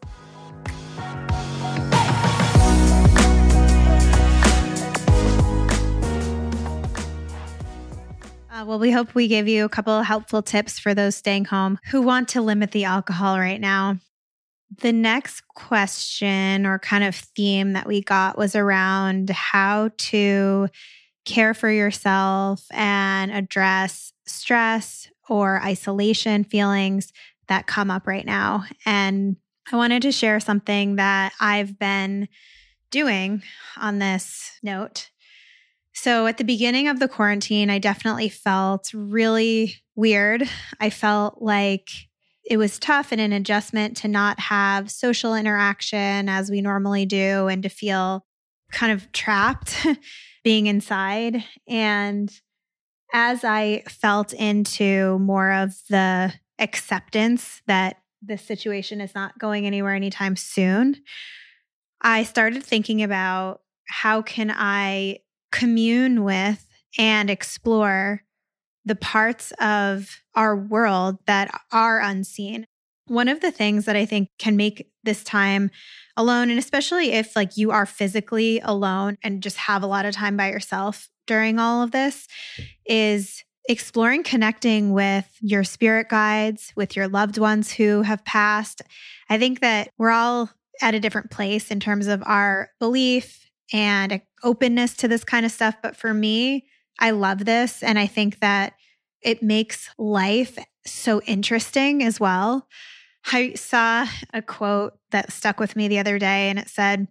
Uh, 8.50 8.64
well, 8.66 8.78
we 8.78 8.90
hope 8.90 9.14
we 9.14 9.26
gave 9.26 9.48
you 9.48 9.64
a 9.64 9.70
couple 9.70 10.02
helpful 10.02 10.42
tips 10.42 10.78
for 10.78 10.94
those 10.94 11.16
staying 11.16 11.46
home 11.46 11.78
who 11.90 12.02
want 12.02 12.28
to 12.28 12.42
limit 12.42 12.72
the 12.72 12.84
alcohol 12.84 13.38
right 13.38 13.60
now. 13.60 13.98
The 14.82 14.92
next 14.92 15.46
question 15.48 16.66
or 16.66 16.78
kind 16.78 17.04
of 17.04 17.14
theme 17.14 17.72
that 17.74 17.86
we 17.86 18.02
got 18.02 18.36
was 18.36 18.56
around 18.56 19.30
how 19.30 19.90
to 19.96 20.68
care 21.24 21.54
for 21.54 21.70
yourself 21.70 22.64
and 22.70 23.30
address 23.30 24.12
stress 24.26 25.08
or 25.28 25.60
isolation 25.62 26.44
feelings 26.44 27.12
that 27.48 27.66
come 27.66 27.90
up 27.90 28.06
right 28.06 28.26
now. 28.26 28.64
And 28.84 29.36
I 29.70 29.76
wanted 29.76 30.02
to 30.02 30.12
share 30.12 30.40
something 30.40 30.96
that 30.96 31.32
I've 31.40 31.78
been 31.78 32.28
doing 32.90 33.42
on 33.76 33.98
this 33.98 34.52
note. 34.62 35.10
So, 35.92 36.26
at 36.26 36.36
the 36.36 36.44
beginning 36.44 36.88
of 36.88 36.98
the 36.98 37.08
quarantine, 37.08 37.70
I 37.70 37.78
definitely 37.78 38.28
felt 38.28 38.90
really 38.94 39.76
weird. 39.94 40.48
I 40.78 40.90
felt 40.90 41.40
like 41.40 41.88
it 42.46 42.58
was 42.58 42.78
tough 42.78 43.10
and 43.10 43.20
an 43.20 43.32
adjustment 43.32 43.96
to 43.98 44.08
not 44.08 44.38
have 44.38 44.90
social 44.90 45.34
interaction 45.34 46.28
as 46.28 46.48
we 46.48 46.60
normally 46.60 47.04
do 47.04 47.48
and 47.48 47.62
to 47.64 47.68
feel 47.68 48.24
kind 48.70 48.92
of 48.92 49.10
trapped 49.12 49.84
being 50.44 50.66
inside. 50.66 51.42
And 51.68 52.30
as 53.12 53.42
I 53.42 53.82
felt 53.88 54.32
into 54.32 55.18
more 55.18 55.52
of 55.52 55.74
the 55.90 56.32
acceptance 56.58 57.62
that 57.66 57.96
this 58.22 58.42
situation 58.42 59.00
is 59.00 59.14
not 59.14 59.38
going 59.38 59.66
anywhere 59.66 59.94
anytime 59.94 60.36
soon, 60.36 60.96
I 62.00 62.22
started 62.22 62.62
thinking 62.62 63.02
about 63.02 63.60
how 63.88 64.22
can 64.22 64.52
I 64.54 65.18
commune 65.50 66.22
with 66.22 66.64
and 66.98 67.28
explore 67.28 68.22
the 68.86 68.94
parts 68.94 69.52
of 69.60 70.22
our 70.34 70.56
world 70.56 71.18
that 71.26 71.50
are 71.72 72.00
unseen. 72.00 72.66
One 73.08 73.28
of 73.28 73.40
the 73.40 73.50
things 73.50 73.84
that 73.84 73.96
I 73.96 74.06
think 74.06 74.30
can 74.38 74.56
make 74.56 74.90
this 75.04 75.22
time 75.22 75.70
alone, 76.16 76.50
and 76.50 76.58
especially 76.58 77.12
if 77.12 77.36
like 77.36 77.56
you 77.56 77.70
are 77.72 77.86
physically 77.86 78.60
alone 78.60 79.18
and 79.22 79.42
just 79.42 79.58
have 79.58 79.82
a 79.82 79.86
lot 79.86 80.06
of 80.06 80.14
time 80.14 80.36
by 80.36 80.50
yourself 80.50 81.08
during 81.26 81.58
all 81.58 81.82
of 81.82 81.90
this, 81.90 82.26
is 82.86 83.44
exploring 83.68 84.22
connecting 84.22 84.92
with 84.92 85.26
your 85.40 85.64
spirit 85.64 86.08
guides, 86.08 86.72
with 86.76 86.96
your 86.96 87.08
loved 87.08 87.38
ones 87.38 87.72
who 87.72 88.02
have 88.02 88.24
passed. 88.24 88.82
I 89.28 89.38
think 89.38 89.60
that 89.60 89.90
we're 89.98 90.10
all 90.10 90.50
at 90.80 90.94
a 90.94 91.00
different 91.00 91.30
place 91.30 91.70
in 91.70 91.80
terms 91.80 92.06
of 92.06 92.22
our 92.24 92.70
belief 92.78 93.50
and 93.72 94.20
openness 94.44 94.94
to 94.96 95.08
this 95.08 95.24
kind 95.24 95.44
of 95.44 95.52
stuff. 95.52 95.76
But 95.82 95.96
for 95.96 96.14
me, 96.14 96.66
I 96.98 97.10
love 97.10 97.44
this. 97.44 97.82
And 97.82 97.98
I 97.98 98.06
think 98.06 98.40
that 98.40 98.74
it 99.22 99.42
makes 99.42 99.90
life 99.98 100.58
so 100.84 101.20
interesting 101.22 102.02
as 102.02 102.20
well. 102.20 102.68
I 103.32 103.54
saw 103.54 104.06
a 104.32 104.40
quote 104.40 104.98
that 105.10 105.32
stuck 105.32 105.58
with 105.58 105.74
me 105.74 105.88
the 105.88 105.98
other 105.98 106.18
day, 106.18 106.48
and 106.48 106.58
it 106.58 106.68
said, 106.68 107.08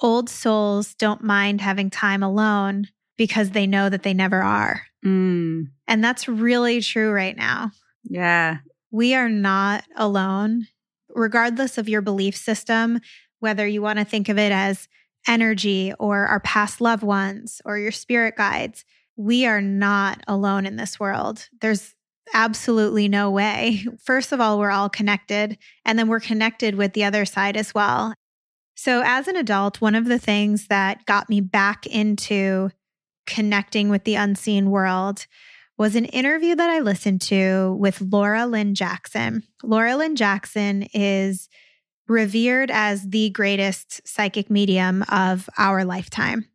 Old 0.00 0.28
souls 0.28 0.94
don't 0.94 1.22
mind 1.22 1.60
having 1.60 1.90
time 1.90 2.22
alone 2.22 2.88
because 3.16 3.50
they 3.50 3.66
know 3.66 3.88
that 3.88 4.02
they 4.02 4.14
never 4.14 4.42
are. 4.42 4.82
Mm. 5.04 5.68
And 5.86 6.04
that's 6.04 6.28
really 6.28 6.80
true 6.80 7.10
right 7.10 7.36
now. 7.36 7.72
Yeah. 8.04 8.58
We 8.90 9.14
are 9.14 9.28
not 9.28 9.84
alone, 9.96 10.66
regardless 11.08 11.78
of 11.78 11.88
your 11.88 12.02
belief 12.02 12.36
system, 12.36 13.00
whether 13.40 13.66
you 13.66 13.82
want 13.82 13.98
to 13.98 14.04
think 14.04 14.28
of 14.28 14.38
it 14.38 14.52
as 14.52 14.88
energy 15.26 15.92
or 15.98 16.26
our 16.26 16.40
past 16.40 16.80
loved 16.80 17.02
ones 17.02 17.60
or 17.64 17.78
your 17.78 17.92
spirit 17.92 18.36
guides. 18.36 18.84
We 19.16 19.46
are 19.46 19.60
not 19.60 20.22
alone 20.26 20.66
in 20.66 20.76
this 20.76 20.98
world. 20.98 21.48
There's 21.60 21.94
absolutely 22.34 23.08
no 23.08 23.30
way. 23.30 23.84
First 24.02 24.32
of 24.32 24.40
all, 24.40 24.58
we're 24.58 24.70
all 24.70 24.88
connected, 24.88 25.58
and 25.84 25.98
then 25.98 26.08
we're 26.08 26.20
connected 26.20 26.74
with 26.74 26.92
the 26.92 27.04
other 27.04 27.24
side 27.24 27.56
as 27.56 27.74
well. 27.74 28.14
So, 28.74 29.02
as 29.04 29.28
an 29.28 29.36
adult, 29.36 29.80
one 29.80 29.94
of 29.94 30.06
the 30.06 30.18
things 30.18 30.68
that 30.68 31.04
got 31.06 31.28
me 31.28 31.40
back 31.40 31.86
into 31.86 32.70
connecting 33.26 33.88
with 33.88 34.04
the 34.04 34.16
unseen 34.16 34.70
world 34.70 35.26
was 35.78 35.96
an 35.96 36.04
interview 36.06 36.54
that 36.54 36.70
I 36.70 36.80
listened 36.80 37.20
to 37.22 37.76
with 37.78 38.00
Laura 38.00 38.46
Lynne 38.46 38.74
Jackson. 38.74 39.42
Laura 39.62 39.96
Lynne 39.96 40.16
Jackson 40.16 40.82
is 40.94 41.48
revered 42.08 42.70
as 42.70 43.08
the 43.08 43.30
greatest 43.30 44.06
psychic 44.06 44.50
medium 44.50 45.04
of 45.08 45.48
our 45.58 45.84
lifetime. 45.84 46.46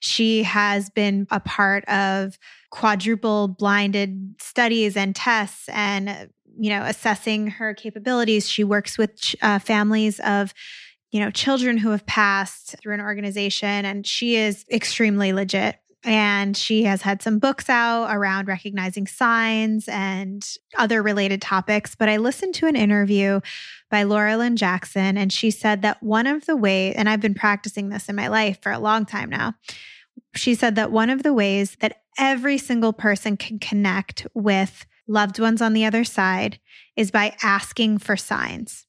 She 0.00 0.42
has 0.42 0.90
been 0.90 1.26
a 1.30 1.40
part 1.40 1.84
of 1.88 2.38
quadruple 2.70 3.48
blinded 3.48 4.34
studies 4.40 4.96
and 4.96 5.14
tests 5.14 5.68
and 5.68 6.30
you 6.58 6.70
know 6.70 6.82
assessing 6.82 7.48
her 7.48 7.74
capabilities. 7.74 8.48
She 8.48 8.64
works 8.64 8.98
with 8.98 9.34
uh, 9.42 9.58
families 9.58 10.20
of 10.20 10.52
you 11.10 11.20
know 11.20 11.30
children 11.30 11.78
who 11.78 11.90
have 11.90 12.06
passed 12.06 12.76
through 12.80 12.94
an 12.94 13.00
organization 13.00 13.84
and 13.84 14.06
she 14.06 14.36
is 14.36 14.64
extremely 14.70 15.32
legit 15.32 15.76
and 16.04 16.56
she 16.56 16.84
has 16.84 17.02
had 17.02 17.22
some 17.22 17.38
books 17.38 17.68
out 17.68 18.14
around 18.14 18.48
recognizing 18.48 19.06
signs 19.06 19.88
and 19.88 20.56
other 20.76 21.02
related 21.02 21.40
topics 21.40 21.94
but 21.94 22.08
i 22.08 22.16
listened 22.16 22.54
to 22.54 22.66
an 22.66 22.76
interview 22.76 23.40
by 23.90 24.02
laura 24.02 24.36
lynne 24.36 24.56
jackson 24.56 25.16
and 25.16 25.32
she 25.32 25.50
said 25.50 25.82
that 25.82 26.02
one 26.02 26.26
of 26.26 26.46
the 26.46 26.56
ways 26.56 26.94
and 26.96 27.08
i've 27.08 27.20
been 27.20 27.34
practicing 27.34 27.88
this 27.88 28.08
in 28.08 28.16
my 28.16 28.28
life 28.28 28.60
for 28.62 28.72
a 28.72 28.78
long 28.78 29.04
time 29.04 29.30
now 29.30 29.54
she 30.34 30.54
said 30.54 30.74
that 30.76 30.90
one 30.90 31.10
of 31.10 31.22
the 31.22 31.32
ways 31.32 31.76
that 31.80 32.02
every 32.18 32.58
single 32.58 32.92
person 32.92 33.36
can 33.36 33.58
connect 33.58 34.26
with 34.34 34.86
loved 35.06 35.38
ones 35.38 35.60
on 35.60 35.72
the 35.72 35.84
other 35.84 36.04
side 36.04 36.58
is 36.96 37.10
by 37.10 37.36
asking 37.42 37.98
for 37.98 38.16
signs. 38.16 38.86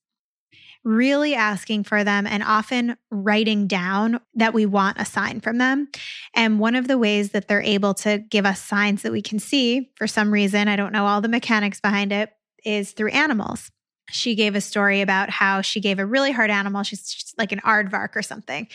Really 0.84 1.34
asking 1.34 1.86
for 1.86 2.04
them 2.04 2.28
and 2.28 2.44
often 2.44 2.98
writing 3.10 3.68
down 3.68 4.20
that 4.36 4.54
we 4.54 4.66
want 4.66 5.00
a 5.00 5.06
sign 5.06 5.40
from 5.40 5.58
them. 5.58 5.88
And 6.36 6.60
one 6.60 6.76
of 6.76 6.88
the 6.88 6.98
ways 6.98 7.32
that 7.32 7.48
they're 7.48 7.62
able 7.62 7.94
to 7.96 8.18
give 8.18 8.46
us 8.46 8.62
signs 8.62 9.02
that 9.04 9.12
we 9.12 9.22
can 9.22 9.40
see 9.40 9.92
for 9.96 10.08
some 10.08 10.32
reason, 10.32 10.68
I 10.68 10.76
don't 10.76 10.92
know 10.92 11.06
all 11.06 11.22
the 11.22 11.30
mechanics 11.30 11.80
behind 11.80 12.12
it, 12.12 12.32
is 12.66 12.92
through 12.92 13.12
animals. 13.12 13.72
She 14.10 14.36
gave 14.36 14.56
a 14.56 14.62
story 14.62 15.02
about 15.02 15.30
how 15.30 15.62
she 15.62 15.80
gave 15.80 16.00
a 16.00 16.06
really 16.06 16.32
hard 16.32 16.52
animal, 16.52 16.84
she's 16.84 17.34
like 17.38 17.52
an 17.52 17.62
aardvark 17.62 18.16
or 18.16 18.22
something 18.22 18.68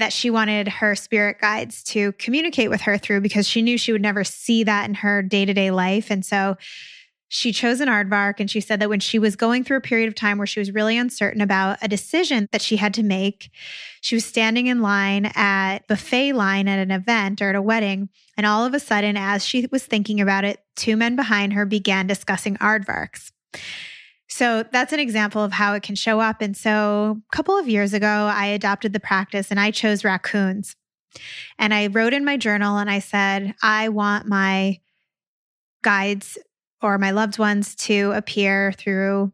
that 0.00 0.12
she 0.12 0.30
wanted 0.30 0.66
her 0.66 0.96
spirit 0.96 1.38
guides 1.40 1.84
to 1.84 2.12
communicate 2.12 2.70
with 2.70 2.80
her 2.80 2.98
through 2.98 3.20
because 3.20 3.46
she 3.46 3.62
knew 3.62 3.78
she 3.78 3.92
would 3.92 4.02
never 4.02 4.24
see 4.24 4.64
that 4.64 4.88
in 4.88 4.94
her 4.94 5.22
day 5.22 5.44
to 5.44 5.54
day 5.54 5.70
life. 5.70 6.10
And 6.10 6.24
so 6.24 6.56
she 7.32 7.52
chose 7.52 7.80
an 7.80 7.88
aardvark 7.88 8.40
and 8.40 8.50
she 8.50 8.60
said 8.60 8.80
that 8.80 8.88
when 8.88 8.98
she 8.98 9.16
was 9.16 9.36
going 9.36 9.62
through 9.62 9.76
a 9.76 9.80
period 9.80 10.08
of 10.08 10.16
time 10.16 10.36
where 10.36 10.48
she 10.48 10.58
was 10.58 10.72
really 10.72 10.98
uncertain 10.98 11.40
about 11.40 11.78
a 11.80 11.86
decision 11.86 12.48
that 12.50 12.60
she 12.60 12.76
had 12.76 12.92
to 12.92 13.04
make, 13.04 13.52
she 14.00 14.16
was 14.16 14.24
standing 14.24 14.66
in 14.66 14.82
line 14.82 15.30
at 15.36 15.86
buffet 15.86 16.32
line 16.32 16.66
at 16.66 16.80
an 16.80 16.90
event 16.90 17.40
or 17.40 17.50
at 17.50 17.54
a 17.54 17.62
wedding. 17.62 18.08
And 18.36 18.46
all 18.46 18.66
of 18.66 18.74
a 18.74 18.80
sudden, 18.80 19.16
as 19.16 19.46
she 19.46 19.68
was 19.70 19.84
thinking 19.84 20.20
about 20.20 20.44
it, 20.44 20.58
two 20.74 20.96
men 20.96 21.14
behind 21.14 21.52
her 21.52 21.64
began 21.64 22.08
discussing 22.08 22.56
aardvarks. 22.56 23.30
So 24.26 24.64
that's 24.64 24.92
an 24.92 24.98
example 24.98 25.44
of 25.44 25.52
how 25.52 25.74
it 25.74 25.84
can 25.84 25.94
show 25.94 26.18
up. 26.18 26.42
And 26.42 26.56
so 26.56 27.22
a 27.32 27.36
couple 27.36 27.56
of 27.56 27.68
years 27.68 27.94
ago, 27.94 28.28
I 28.34 28.46
adopted 28.46 28.92
the 28.92 28.98
practice 28.98 29.52
and 29.52 29.60
I 29.60 29.70
chose 29.70 30.02
raccoons. 30.02 30.74
And 31.60 31.72
I 31.72 31.86
wrote 31.86 32.12
in 32.12 32.24
my 32.24 32.36
journal 32.36 32.76
and 32.78 32.90
I 32.90 32.98
said, 32.98 33.54
I 33.62 33.88
want 33.88 34.26
my 34.26 34.80
guides 35.82 36.36
or 36.82 36.98
my 36.98 37.10
loved 37.10 37.38
ones 37.38 37.74
to 37.74 38.12
appear 38.12 38.72
through 38.72 39.32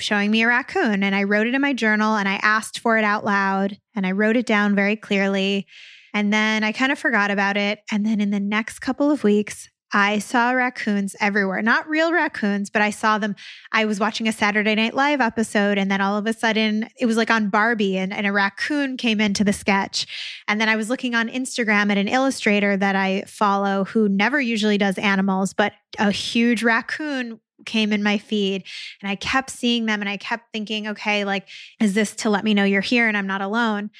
showing 0.00 0.30
me 0.30 0.42
a 0.42 0.46
raccoon. 0.46 1.02
And 1.02 1.14
I 1.14 1.22
wrote 1.22 1.46
it 1.46 1.54
in 1.54 1.60
my 1.60 1.72
journal 1.72 2.16
and 2.16 2.28
I 2.28 2.36
asked 2.42 2.80
for 2.80 2.98
it 2.98 3.04
out 3.04 3.24
loud 3.24 3.78
and 3.94 4.06
I 4.06 4.12
wrote 4.12 4.36
it 4.36 4.46
down 4.46 4.74
very 4.74 4.96
clearly. 4.96 5.66
And 6.12 6.32
then 6.32 6.64
I 6.64 6.72
kind 6.72 6.92
of 6.92 6.98
forgot 6.98 7.30
about 7.30 7.56
it. 7.56 7.80
And 7.90 8.04
then 8.04 8.20
in 8.20 8.30
the 8.30 8.40
next 8.40 8.80
couple 8.80 9.10
of 9.10 9.24
weeks, 9.24 9.68
I 9.92 10.18
saw 10.18 10.50
raccoons 10.50 11.14
everywhere. 11.20 11.62
Not 11.62 11.88
real 11.88 12.12
raccoons, 12.12 12.70
but 12.70 12.82
I 12.82 12.90
saw 12.90 13.18
them. 13.18 13.36
I 13.72 13.84
was 13.84 14.00
watching 14.00 14.26
a 14.26 14.32
Saturday 14.32 14.74
Night 14.74 14.94
Live 14.94 15.20
episode, 15.20 15.78
and 15.78 15.90
then 15.90 16.00
all 16.00 16.18
of 16.18 16.26
a 16.26 16.32
sudden 16.32 16.88
it 16.98 17.06
was 17.06 17.16
like 17.16 17.30
on 17.30 17.48
Barbie, 17.48 17.96
and, 17.96 18.12
and 18.12 18.26
a 18.26 18.32
raccoon 18.32 18.96
came 18.96 19.20
into 19.20 19.44
the 19.44 19.52
sketch. 19.52 20.06
And 20.48 20.60
then 20.60 20.68
I 20.68 20.76
was 20.76 20.90
looking 20.90 21.14
on 21.14 21.28
Instagram 21.28 21.90
at 21.90 21.98
an 21.98 22.08
illustrator 22.08 22.76
that 22.76 22.96
I 22.96 23.22
follow 23.22 23.84
who 23.84 24.08
never 24.08 24.40
usually 24.40 24.78
does 24.78 24.98
animals, 24.98 25.54
but 25.54 25.72
a 25.98 26.10
huge 26.10 26.62
raccoon 26.62 27.40
came 27.64 27.92
in 27.92 28.02
my 28.02 28.18
feed 28.18 28.64
and 29.02 29.10
I 29.10 29.16
kept 29.16 29.50
seeing 29.50 29.86
them 29.86 30.00
and 30.00 30.08
I 30.08 30.16
kept 30.16 30.52
thinking, 30.52 30.88
okay, 30.88 31.24
like, 31.24 31.48
is 31.80 31.94
this 31.94 32.14
to 32.16 32.30
let 32.30 32.44
me 32.44 32.54
know 32.54 32.64
you're 32.64 32.80
here 32.80 33.08
and 33.08 33.16
I'm 33.16 33.26
not 33.26 33.42
alone? 33.42 33.90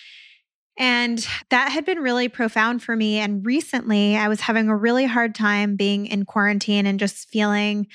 And 0.78 1.26
that 1.50 1.72
had 1.72 1.84
been 1.86 2.00
really 2.00 2.28
profound 2.28 2.82
for 2.82 2.94
me. 2.94 3.18
And 3.18 3.44
recently, 3.46 4.16
I 4.16 4.28
was 4.28 4.40
having 4.42 4.68
a 4.68 4.76
really 4.76 5.06
hard 5.06 5.34
time 5.34 5.76
being 5.76 6.06
in 6.06 6.24
quarantine 6.24 6.86
and 6.86 7.00
just 7.00 7.30
feeling 7.30 7.86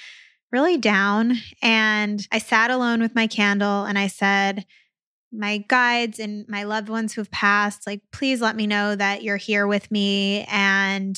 really 0.52 0.78
down. 0.78 1.38
And 1.62 2.28
I 2.32 2.40
sat 2.40 2.72
alone 2.72 3.00
with 3.02 3.16
my 3.16 3.28
candle 3.28 3.86
and 3.86 4.00
I 4.00 4.08
said, 4.08 4.66
my 5.32 5.60
guides 5.70 6.20
and 6.20 6.46
my 6.50 6.64
loved 6.64 6.90
ones 6.90 7.14
who've 7.14 7.32
passed, 7.32 7.88
like, 7.88 8.02
please 8.12 8.42
let 8.42 8.56
me 8.56 8.68
know 8.68 8.96
that 8.96 9.24
you're 9.24 9.38
here 9.38 9.66
with 9.66 9.90
me. 9.92 10.44
And 10.50 11.18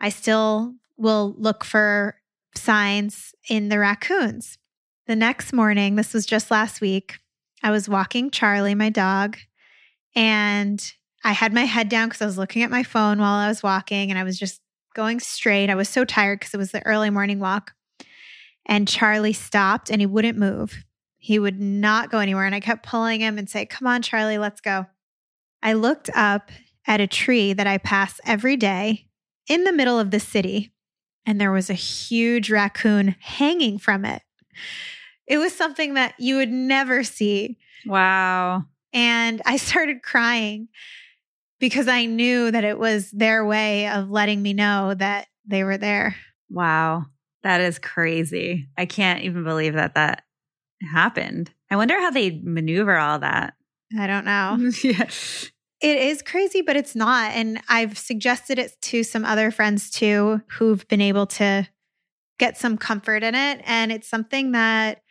I 0.00 0.10
still 0.10 0.74
will 0.96 1.34
look 1.38 1.64
for 1.64 2.16
signs 2.54 3.34
in 3.48 3.68
the 3.68 3.78
raccoons. 3.78 4.58
The 5.06 5.16
next 5.16 5.52
morning, 5.52 5.94
this 5.94 6.12
was 6.12 6.26
just 6.26 6.50
last 6.50 6.80
week, 6.80 7.18
I 7.62 7.70
was 7.70 7.88
walking 7.88 8.30
Charlie, 8.30 8.74
my 8.74 8.90
dog, 8.90 9.38
and 10.18 10.92
I 11.22 11.30
had 11.30 11.54
my 11.54 11.62
head 11.62 11.88
down 11.88 12.08
because 12.08 12.20
I 12.20 12.26
was 12.26 12.36
looking 12.36 12.64
at 12.64 12.72
my 12.72 12.82
phone 12.82 13.20
while 13.20 13.34
I 13.34 13.46
was 13.46 13.62
walking 13.62 14.10
and 14.10 14.18
I 14.18 14.24
was 14.24 14.36
just 14.36 14.60
going 14.92 15.20
straight. 15.20 15.70
I 15.70 15.76
was 15.76 15.88
so 15.88 16.04
tired 16.04 16.40
because 16.40 16.52
it 16.52 16.58
was 16.58 16.72
the 16.72 16.84
early 16.84 17.08
morning 17.08 17.38
walk. 17.38 17.72
And 18.66 18.88
Charlie 18.88 19.32
stopped 19.32 19.90
and 19.90 20.00
he 20.00 20.06
wouldn't 20.06 20.36
move. 20.36 20.84
He 21.18 21.38
would 21.38 21.60
not 21.60 22.10
go 22.10 22.18
anywhere. 22.18 22.46
And 22.46 22.54
I 22.54 22.58
kept 22.58 22.84
pulling 22.84 23.20
him 23.20 23.38
and 23.38 23.48
say, 23.48 23.64
Come 23.64 23.86
on, 23.86 24.02
Charlie, 24.02 24.38
let's 24.38 24.60
go. 24.60 24.86
I 25.62 25.74
looked 25.74 26.10
up 26.16 26.50
at 26.84 27.00
a 27.00 27.06
tree 27.06 27.52
that 27.52 27.68
I 27.68 27.78
pass 27.78 28.20
every 28.26 28.56
day 28.56 29.06
in 29.48 29.62
the 29.62 29.72
middle 29.72 30.00
of 30.00 30.10
the 30.10 30.20
city, 30.20 30.72
and 31.26 31.40
there 31.40 31.52
was 31.52 31.70
a 31.70 31.74
huge 31.74 32.50
raccoon 32.50 33.14
hanging 33.20 33.78
from 33.78 34.04
it. 34.04 34.22
It 35.28 35.38
was 35.38 35.54
something 35.54 35.94
that 35.94 36.14
you 36.18 36.36
would 36.36 36.50
never 36.50 37.04
see. 37.04 37.58
Wow. 37.86 38.64
And 38.92 39.42
I 39.44 39.56
started 39.58 40.02
crying 40.02 40.68
because 41.60 41.88
I 41.88 42.06
knew 42.06 42.50
that 42.50 42.64
it 42.64 42.78
was 42.78 43.10
their 43.10 43.44
way 43.44 43.88
of 43.88 44.10
letting 44.10 44.40
me 44.42 44.54
know 44.54 44.94
that 44.94 45.26
they 45.46 45.64
were 45.64 45.78
there. 45.78 46.16
Wow. 46.50 47.06
That 47.42 47.60
is 47.60 47.78
crazy. 47.78 48.68
I 48.76 48.86
can't 48.86 49.22
even 49.22 49.44
believe 49.44 49.74
that 49.74 49.94
that 49.94 50.24
happened. 50.92 51.50
I 51.70 51.76
wonder 51.76 51.98
how 52.00 52.10
they 52.10 52.40
maneuver 52.42 52.96
all 52.96 53.18
that. 53.20 53.54
I 53.98 54.06
don't 54.06 54.24
know. 54.24 54.70
yeah. 54.82 55.08
It 55.80 55.98
is 55.98 56.22
crazy, 56.22 56.60
but 56.60 56.76
it's 56.76 56.96
not. 56.96 57.32
And 57.32 57.60
I've 57.68 57.96
suggested 57.96 58.58
it 58.58 58.72
to 58.82 59.04
some 59.04 59.24
other 59.24 59.50
friends 59.50 59.90
too 59.90 60.42
who've 60.48 60.86
been 60.88 61.00
able 61.00 61.26
to 61.26 61.68
get 62.38 62.56
some 62.56 62.76
comfort 62.76 63.22
in 63.22 63.34
it. 63.34 63.60
And 63.64 63.92
it's 63.92 64.08
something 64.08 64.52
that 64.52 65.02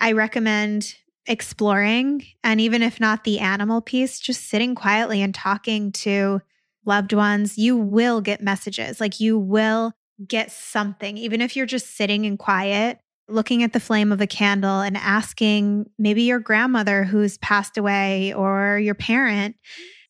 I 0.00 0.12
recommend 0.12 0.96
exploring. 1.26 2.24
And 2.42 2.60
even 2.60 2.82
if 2.82 3.00
not 3.00 3.24
the 3.24 3.40
animal 3.40 3.80
piece, 3.80 4.20
just 4.20 4.48
sitting 4.48 4.74
quietly 4.74 5.22
and 5.22 5.34
talking 5.34 5.92
to 5.92 6.40
loved 6.84 7.12
ones, 7.12 7.56
you 7.58 7.76
will 7.76 8.20
get 8.20 8.42
messages. 8.42 9.00
Like 9.00 9.20
you 9.20 9.38
will 9.38 9.92
get 10.26 10.52
something, 10.52 11.16
even 11.16 11.40
if 11.40 11.56
you're 11.56 11.66
just 11.66 11.96
sitting 11.96 12.24
in 12.24 12.36
quiet, 12.36 12.98
looking 13.28 13.62
at 13.62 13.72
the 13.72 13.80
flame 13.80 14.12
of 14.12 14.20
a 14.20 14.26
candle 14.26 14.80
and 14.80 14.96
asking 14.96 15.86
maybe 15.98 16.22
your 16.22 16.38
grandmother 16.38 17.04
who's 17.04 17.38
passed 17.38 17.78
away 17.78 18.32
or 18.34 18.78
your 18.78 18.94
parent. 18.94 19.56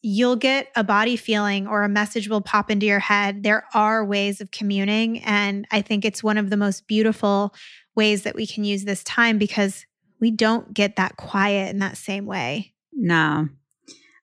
You'll 0.02 0.36
get 0.36 0.68
a 0.76 0.84
body 0.84 1.16
feeling 1.16 1.66
or 1.66 1.82
a 1.82 1.88
message 1.88 2.28
will 2.28 2.42
pop 2.42 2.70
into 2.70 2.84
your 2.84 2.98
head. 2.98 3.42
There 3.42 3.64
are 3.72 4.04
ways 4.04 4.40
of 4.40 4.50
communing. 4.50 5.20
And 5.20 5.66
I 5.70 5.80
think 5.80 6.04
it's 6.04 6.22
one 6.22 6.36
of 6.36 6.50
the 6.50 6.58
most 6.58 6.86
beautiful 6.86 7.54
ways 7.96 8.24
that 8.24 8.34
we 8.34 8.46
can 8.46 8.64
use 8.64 8.84
this 8.84 9.02
time 9.04 9.38
because 9.38 9.86
we 10.24 10.30
don't 10.30 10.72
get 10.72 10.96
that 10.96 11.18
quiet 11.18 11.68
in 11.68 11.80
that 11.80 11.98
same 11.98 12.24
way. 12.24 12.72
No. 12.94 13.46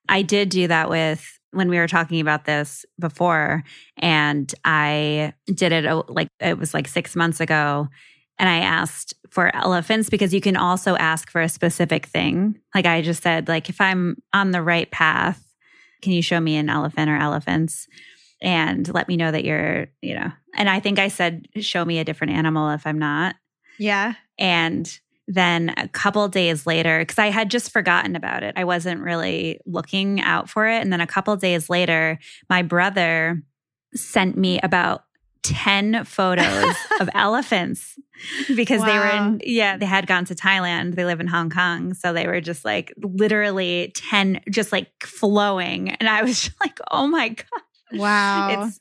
I 0.09 0.23
did 0.23 0.49
do 0.49 0.67
that 0.67 0.89
with 0.89 1.39
when 1.51 1.69
we 1.69 1.77
were 1.77 1.87
talking 1.87 2.21
about 2.21 2.45
this 2.45 2.87
before 2.99 3.63
and 3.97 4.51
I 4.65 5.33
did 5.45 5.71
it 5.71 5.85
uh, 5.85 6.01
like 6.07 6.27
it 6.39 6.57
was 6.57 6.73
like 6.73 6.87
6 6.87 7.15
months 7.15 7.39
ago 7.39 7.87
and 8.39 8.49
I 8.49 8.61
asked 8.61 9.13
for 9.29 9.55
elephants 9.55 10.09
because 10.09 10.33
you 10.33 10.41
can 10.41 10.57
also 10.57 10.95
ask 10.95 11.29
for 11.29 11.39
a 11.39 11.47
specific 11.47 12.07
thing. 12.07 12.57
Like 12.73 12.87
I 12.87 13.03
just 13.03 13.21
said 13.21 13.47
like 13.47 13.69
if 13.69 13.79
I'm 13.79 14.17
on 14.33 14.49
the 14.49 14.63
right 14.63 14.89
path, 14.89 15.39
can 16.01 16.13
you 16.13 16.23
show 16.23 16.39
me 16.39 16.55
an 16.57 16.67
elephant 16.67 17.11
or 17.11 17.17
elephants? 17.17 17.87
and 18.41 18.91
let 18.91 19.07
me 19.07 19.17
know 19.17 19.29
that 19.29 19.45
you're, 19.45 19.85
you 20.01 20.15
know, 20.15 20.31
and 20.55 20.67
I 20.67 20.79
think 20.79 20.97
I 20.97 21.09
said, 21.09 21.47
show 21.59 21.85
me 21.85 21.99
a 21.99 22.03
different 22.03 22.33
animal 22.33 22.71
if 22.71 22.87
I'm 22.87 22.97
not. 22.97 23.35
Yeah. 23.77 24.15
And 24.39 24.99
then 25.27 25.73
a 25.77 25.87
couple 25.87 26.27
days 26.27 26.65
later, 26.65 26.99
because 26.99 27.19
I 27.19 27.27
had 27.27 27.49
just 27.49 27.71
forgotten 27.71 28.15
about 28.15 28.43
it, 28.43 28.53
I 28.57 28.63
wasn't 28.63 29.01
really 29.01 29.59
looking 29.65 30.21
out 30.21 30.49
for 30.49 30.67
it. 30.67 30.81
And 30.81 30.91
then 30.91 31.01
a 31.01 31.07
couple 31.07 31.35
days 31.35 31.69
later, 31.69 32.19
my 32.49 32.61
brother 32.61 33.41
sent 33.93 34.37
me 34.37 34.59
about 34.61 35.03
10 35.43 36.03
photos 36.05 36.75
of 36.99 37.09
elephants 37.13 37.97
because 38.55 38.81
wow. 38.81 38.85
they 38.85 38.97
were 38.97 39.25
in, 39.25 39.41
yeah, 39.43 39.77
they 39.77 39.85
had 39.85 40.07
gone 40.07 40.25
to 40.25 40.35
Thailand. 40.35 40.95
They 40.95 41.05
live 41.05 41.19
in 41.19 41.27
Hong 41.27 41.49
Kong. 41.49 41.93
So 41.93 42.13
they 42.13 42.27
were 42.27 42.41
just 42.41 42.63
like 42.63 42.93
literally 42.97 43.91
10, 43.95 44.41
just 44.49 44.71
like 44.71 44.89
flowing. 45.03 45.91
And 45.91 46.07
I 46.07 46.23
was 46.23 46.49
like, 46.61 46.79
oh 46.91 47.07
my 47.07 47.29
God. 47.29 47.61
Wow. 47.93 48.65
It's, 48.65 48.79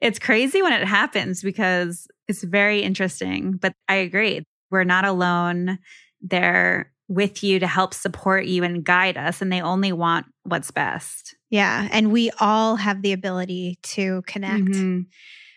it's 0.00 0.18
crazy 0.18 0.62
when 0.62 0.72
it 0.72 0.86
happens 0.86 1.42
because 1.42 2.06
it's 2.28 2.42
very 2.42 2.82
interesting. 2.82 3.52
But 3.52 3.74
I 3.88 3.96
agree. 3.96 4.44
We're 4.72 4.82
not 4.82 5.04
alone. 5.04 5.78
They're 6.20 6.90
with 7.08 7.44
you 7.44 7.58
to 7.58 7.66
help 7.66 7.92
support 7.94 8.46
you 8.46 8.64
and 8.64 8.82
guide 8.82 9.18
us, 9.18 9.42
and 9.42 9.52
they 9.52 9.60
only 9.60 9.92
want 9.92 10.26
what's 10.44 10.70
best. 10.70 11.36
Yeah. 11.50 11.86
And 11.92 12.10
we 12.10 12.30
all 12.40 12.76
have 12.76 13.02
the 13.02 13.12
ability 13.12 13.78
to 13.82 14.22
connect. 14.26 14.64
Mm-hmm. 14.64 15.00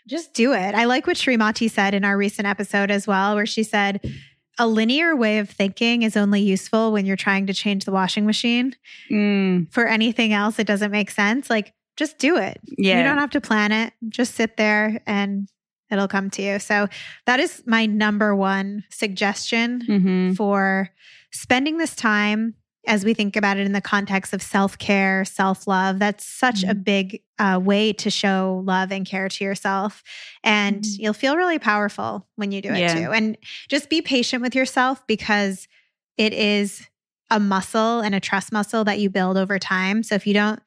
Just 0.07 0.33
do 0.33 0.53
it. 0.53 0.75
I 0.75 0.83
like 0.83 1.07
what 1.07 1.17
Srimati 1.17 1.71
said 1.71 1.93
in 1.93 2.03
our 2.03 2.17
recent 2.17 2.47
episode 2.47 2.91
as 2.91 3.07
well, 3.07 3.35
where 3.35 3.45
she 3.45 3.63
said, 3.63 4.01
a 4.59 4.67
linear 4.67 5.15
way 5.15 5.39
of 5.39 5.49
thinking 5.49 6.03
is 6.03 6.15
only 6.15 6.41
useful 6.41 6.91
when 6.91 7.05
you're 7.05 7.15
trying 7.15 7.47
to 7.47 7.53
change 7.53 7.85
the 7.85 7.91
washing 7.91 8.25
machine. 8.25 8.75
Mm. 9.09 9.71
For 9.71 9.87
anything 9.87 10.33
else, 10.33 10.59
it 10.59 10.67
doesn't 10.67 10.91
make 10.91 11.09
sense. 11.09 11.49
Like, 11.49 11.73
just 11.97 12.19
do 12.19 12.37
it. 12.37 12.59
Yeah. 12.77 12.97
You 12.97 13.03
don't 13.03 13.17
have 13.17 13.31
to 13.31 13.41
plan 13.41 13.71
it. 13.71 13.93
Just 14.09 14.35
sit 14.35 14.57
there 14.57 15.01
and 15.07 15.49
it'll 15.91 16.07
come 16.07 16.29
to 16.31 16.41
you. 16.41 16.59
So 16.59 16.87
that 17.25 17.39
is 17.39 17.63
my 17.65 17.85
number 17.85 18.35
one 18.35 18.83
suggestion 18.89 19.81
mm-hmm. 19.87 20.33
for 20.33 20.89
spending 21.31 21.77
this 21.77 21.95
time 21.95 22.55
as 22.87 23.03
we 23.03 23.13
think 23.13 23.35
about 23.35 23.57
it 23.57 23.65
in 23.65 23.71
the 23.71 23.81
context 23.81 24.33
of 24.33 24.41
self 24.41 24.77
care, 24.77 25.25
self 25.25 25.67
love. 25.67 25.99
That's 25.99 26.25
such 26.25 26.61
mm-hmm. 26.61 26.69
a 26.69 26.75
big 26.75 27.21
uh, 27.39 27.59
way 27.61 27.93
to 27.93 28.09
show 28.09 28.61
love 28.65 28.91
and 28.91 29.05
care 29.05 29.29
to 29.29 29.43
yourself. 29.43 30.03
And 30.43 30.81
mm-hmm. 30.81 31.03
you'll 31.03 31.13
feel 31.13 31.35
really 31.35 31.59
powerful 31.59 32.27
when 32.35 32.51
you 32.51 32.61
do 32.61 32.69
it 32.69 32.79
yeah. 32.79 32.93
too. 32.93 33.11
And 33.11 33.37
just 33.69 33.89
be 33.89 34.01
patient 34.01 34.41
with 34.41 34.55
yourself 34.55 35.05
because 35.07 35.67
it 36.17 36.33
is 36.33 36.87
a 37.29 37.39
muscle 37.39 38.01
and 38.01 38.13
a 38.13 38.19
trust 38.19 38.51
muscle 38.51 38.83
that 38.83 38.99
you 38.99 39.09
build 39.09 39.37
over 39.37 39.57
time. 39.59 40.03
So 40.03 40.15
if 40.15 40.27
you 40.27 40.33
don't 40.33 40.61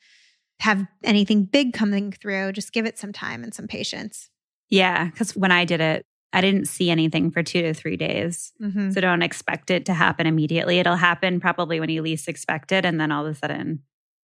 have 0.61 0.87
anything 1.04 1.44
big 1.44 1.72
coming 1.72 2.11
through, 2.11 2.52
just 2.52 2.72
give 2.72 2.85
it 2.85 2.98
some 2.98 3.12
time 3.12 3.44
and 3.44 3.54
some 3.54 3.68
patience. 3.68 4.28
Yeah. 4.70 5.07
Because 5.07 5.37
when 5.37 5.52
I 5.52 5.64
did 5.64 5.81
it, 5.81 6.07
I 6.33 6.40
didn't 6.40 6.66
see 6.66 6.90
anything 6.90 7.31
for 7.31 7.42
two 7.42 7.62
to 7.62 7.72
three 7.72 7.96
days. 7.96 8.52
Mm-hmm. 8.61 8.90
So 8.90 9.00
don't 9.00 9.22
expect 9.22 9.70
it 9.70 9.87
to 9.87 9.94
happen 9.94 10.26
immediately. 10.26 10.78
It'll 10.78 10.96
happen 10.96 11.40
probably 11.40 11.81
when 11.81 11.88
you 11.88 12.02
least 12.02 12.28
expect 12.28 12.70
it. 12.70 12.85
And 12.85 13.00
then 13.00 13.11
all 13.11 13.24
of 13.24 13.33
a 13.33 13.35
sudden, 13.35 13.83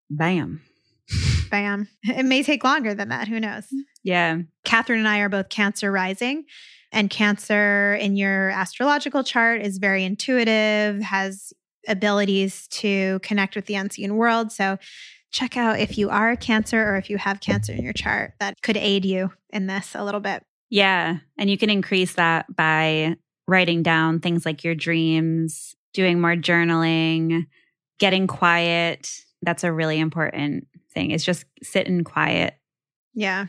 bam. 0.09 0.61
Bam. 1.51 1.87
It 2.03 2.25
may 2.25 2.43
take 2.43 2.63
longer 2.63 2.93
than 2.93 3.09
that. 3.09 3.27
Who 3.27 3.39
knows? 3.39 3.65
Yeah. 4.03 4.39
Katherine 4.63 4.99
and 4.99 5.07
I 5.07 5.19
are 5.19 5.29
both 5.29 5.49
Cancer 5.49 5.91
rising. 5.91 6.45
And 6.91 7.09
Cancer 7.09 7.95
in 7.95 8.15
your 8.15 8.49
astrological 8.51 9.23
chart 9.23 9.61
is 9.61 9.77
very 9.77 10.03
intuitive, 10.03 11.01
has 11.01 11.53
abilities 11.87 12.67
to 12.69 13.19
connect 13.19 13.55
with 13.55 13.65
the 13.65 13.75
unseen 13.75 14.15
world. 14.15 14.51
So 14.51 14.77
check 15.35 15.57
out 15.57 15.81
if 15.81 15.97
you 15.97 16.09
are 16.09 16.31
a 16.31 16.37
Cancer 16.37 16.81
or 16.81 16.95
if 16.95 17.09
you 17.09 17.17
have 17.17 17.41
Cancer 17.41 17.73
in 17.73 17.83
your 17.83 17.91
chart. 17.91 18.33
That 18.39 18.61
could 18.61 18.77
aid 18.77 19.03
you 19.03 19.33
in 19.49 19.67
this 19.67 19.93
a 19.93 20.03
little 20.03 20.21
bit. 20.21 20.43
Yeah. 20.69 21.17
And 21.37 21.49
you 21.49 21.57
can 21.57 21.69
increase 21.69 22.13
that 22.13 22.55
by 22.55 23.17
writing 23.45 23.83
down 23.83 24.21
things 24.21 24.45
like 24.45 24.63
your 24.63 24.75
dreams, 24.75 25.75
doing 25.93 26.21
more 26.21 26.35
journaling, 26.35 27.47
getting 27.99 28.27
quiet. 28.27 29.11
That's 29.41 29.65
a 29.65 29.73
really 29.73 29.99
important 29.99 30.67
thing. 30.93 31.11
It's 31.11 31.25
just 31.25 31.45
sit 31.61 31.85
in 31.85 32.05
quiet. 32.05 32.55
Yeah. 33.13 33.47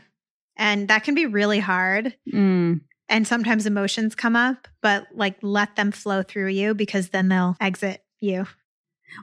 And 0.57 0.89
that 0.89 1.05
can 1.05 1.15
be 1.15 1.25
really 1.25 1.59
hard. 1.59 2.13
Mm. 2.31 2.81
And 3.07 3.25
sometimes 3.25 3.65
emotions 3.65 4.13
come 4.13 4.35
up, 4.35 4.67
but 4.81 5.07
like 5.13 5.37
let 5.41 5.77
them 5.77 5.93
flow 5.93 6.21
through 6.21 6.49
you 6.49 6.73
because 6.73 7.09
then 7.09 7.29
they'll 7.29 7.55
exit 7.61 8.03
you. 8.19 8.45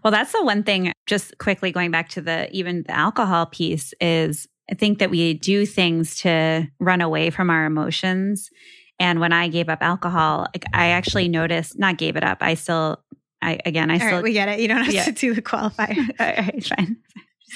Well, 0.02 0.10
that's 0.10 0.32
the 0.32 0.44
one 0.44 0.62
thing, 0.62 0.92
just 1.06 1.38
quickly 1.38 1.72
going 1.72 1.90
back 1.90 2.08
to 2.10 2.20
the 2.20 2.50
even 2.50 2.82
the 2.84 2.96
alcohol 2.96 3.46
piece 3.46 3.94
is 4.00 4.48
I 4.70 4.74
think 4.74 4.98
that 4.98 5.10
we 5.10 5.34
do 5.34 5.66
things 5.66 6.16
to 6.20 6.66
run 6.80 7.00
away 7.00 7.30
from 7.30 7.50
our 7.50 7.66
emotions. 7.66 8.50
And 8.98 9.20
when 9.20 9.32
I 9.32 9.48
gave 9.48 9.68
up 9.68 9.82
alcohol, 9.82 10.46
I 10.72 10.88
actually 10.88 11.28
noticed, 11.28 11.78
not 11.78 11.98
gave 11.98 12.16
it 12.16 12.24
up. 12.24 12.38
I 12.40 12.54
still, 12.54 13.02
I 13.42 13.58
again, 13.66 13.90
I 13.90 13.94
All 13.94 14.00
still. 14.00 14.12
Right, 14.14 14.24
we 14.24 14.32
get 14.32 14.48
it. 14.48 14.60
You 14.60 14.68
don't 14.68 14.84
have 14.84 14.94
yeah. 14.94 15.04
to 15.04 15.12
do 15.12 15.34
the 15.34 15.42
qualifier. 15.42 15.98
All 16.20 16.26
right, 16.26 16.64
fine. 16.64 16.96